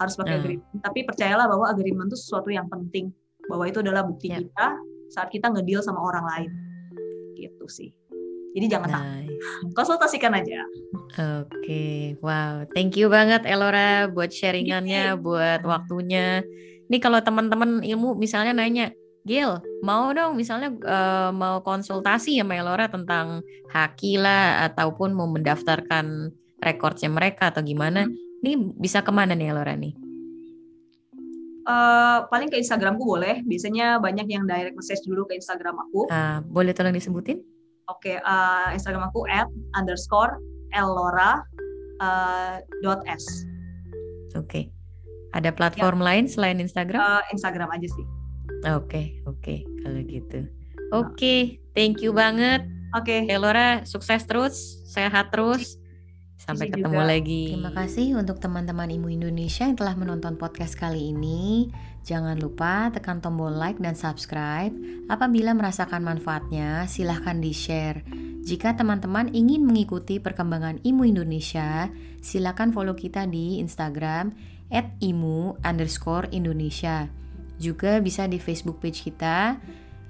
harus 0.00 0.16
pakai 0.16 0.32
hmm. 0.32 0.40
agreement. 0.40 0.80
Tapi 0.80 0.98
percayalah 1.04 1.44
bahwa 1.44 1.68
agreement 1.68 2.08
itu 2.08 2.16
sesuatu 2.16 2.48
yang 2.48 2.64
penting. 2.72 3.12
Bahwa 3.44 3.68
itu 3.68 3.84
adalah 3.84 4.08
bukti 4.08 4.32
yeah. 4.32 4.40
kita 4.40 4.68
saat 5.12 5.28
kita 5.28 5.52
ngedeal 5.52 5.84
sama 5.84 6.00
orang 6.00 6.24
lain. 6.24 6.50
Gitu 7.36 7.66
sih. 7.68 7.92
Jadi 8.56 8.66
jangan 8.72 8.88
nice. 8.88 8.96
takut 8.96 9.20
konsultasikan 9.78 10.32
aja. 10.32 10.64
Oke. 11.12 11.44
Okay. 11.60 11.98
wow. 12.24 12.64
Thank 12.72 12.96
you 12.96 13.12
banget 13.12 13.44
Elora 13.44 14.08
buat 14.08 14.32
sharingannya 14.32 15.20
buat 15.20 15.60
waktunya. 15.60 16.40
Ini 16.88 16.96
kalau 17.04 17.20
teman-teman 17.20 17.84
ilmu 17.84 18.16
misalnya 18.16 18.56
nanya 18.56 18.96
Gil, 19.24 19.56
mau 19.80 20.12
dong 20.12 20.36
misalnya 20.36 20.68
uh, 20.84 21.32
mau 21.32 21.64
konsultasi 21.64 22.36
ya 22.36 22.44
Elora 22.44 22.92
tentang 22.92 23.40
haki 23.72 24.20
lah 24.20 24.68
ataupun 24.68 25.16
mau 25.16 25.24
mendaftarkan 25.24 26.28
rekornya 26.60 27.08
mereka 27.08 27.48
atau 27.48 27.64
gimana? 27.64 28.04
Hmm. 28.04 28.12
Ini 28.44 28.76
bisa 28.76 29.00
ke 29.00 29.08
mana 29.08 29.32
nih 29.32 29.48
Elora 29.48 29.72
nih? 29.80 29.96
Uh, 31.64 32.28
paling 32.28 32.52
ke 32.52 32.60
Instagramku 32.60 33.00
boleh. 33.00 33.40
Biasanya 33.48 33.96
banyak 33.96 34.28
yang 34.28 34.44
direct 34.44 34.76
message 34.76 35.00
dulu 35.08 35.24
ke 35.24 35.40
Instagram 35.40 35.80
aku. 35.80 36.04
Uh, 36.12 36.44
boleh 36.52 36.76
tolong 36.76 36.92
disebutin? 36.92 37.40
Oke, 37.88 38.16
okay, 38.16 38.16
uh, 38.20 38.76
Instagram 38.76 39.08
aku 39.08 39.24
at 39.32 39.48
underscore 39.72 40.36
elora 40.76 41.40
uh, 42.04 42.60
dot 42.84 43.00
s. 43.08 43.24
Oke. 44.36 44.44
Okay. 44.44 44.64
Ada 45.32 45.48
platform 45.48 46.04
ya. 46.04 46.06
lain 46.12 46.24
selain 46.28 46.60
Instagram? 46.60 47.00
Uh, 47.00 47.24
Instagram 47.32 47.72
aja 47.72 47.88
sih. 47.88 48.06
Oke, 48.64 48.88
okay, 48.88 49.06
oke 49.28 49.40
okay, 49.40 49.58
kalau 49.84 50.00
gitu. 50.08 50.40
Oke, 50.94 51.12
okay, 51.12 51.40
thank 51.76 52.00
you 52.00 52.16
banget. 52.16 52.64
Oke. 52.94 53.26
Okay. 53.26 53.34
Elora, 53.34 53.82
sukses 53.84 54.22
terus, 54.24 54.80
sehat 54.86 55.34
terus. 55.34 55.76
Sampai 56.38 56.68
ketemu 56.68 57.00
juga. 57.00 57.08
lagi. 57.08 57.44
Terima 57.56 57.72
kasih 57.72 58.20
untuk 58.20 58.36
teman-teman 58.36 58.86
Imu 58.86 59.08
Indonesia 59.08 59.64
yang 59.64 59.74
telah 59.74 59.96
menonton 59.96 60.36
podcast 60.36 60.76
kali 60.76 61.10
ini. 61.10 61.72
Jangan 62.04 62.36
lupa 62.36 62.92
tekan 62.92 63.24
tombol 63.24 63.56
like 63.56 63.80
dan 63.80 63.96
subscribe. 63.96 64.70
Apabila 65.08 65.56
merasakan 65.56 66.04
manfaatnya, 66.04 66.84
silahkan 66.84 67.40
di-share. 67.40 68.04
Jika 68.44 68.76
teman-teman 68.76 69.32
ingin 69.32 69.64
mengikuti 69.64 70.20
perkembangan 70.20 70.84
Imu 70.84 71.08
Indonesia, 71.08 71.88
silahkan 72.20 72.76
follow 72.76 72.92
kita 72.92 73.24
di 73.24 73.56
Instagram 73.56 74.36
at 74.68 74.92
imu 75.00 75.56
underscore 75.64 76.28
Indonesia. 76.28 77.08
Juga 77.58 78.02
bisa 78.02 78.26
di 78.26 78.40
Facebook 78.42 78.82
page 78.82 79.04
kita, 79.06 79.58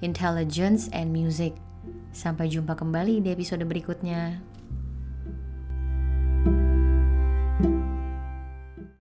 Intelligence 0.00 0.88
and 0.92 1.12
Music. 1.12 1.56
Sampai 2.14 2.48
jumpa 2.48 2.78
kembali 2.78 3.20
di 3.20 3.28
episode 3.34 3.64
berikutnya. 3.66 4.53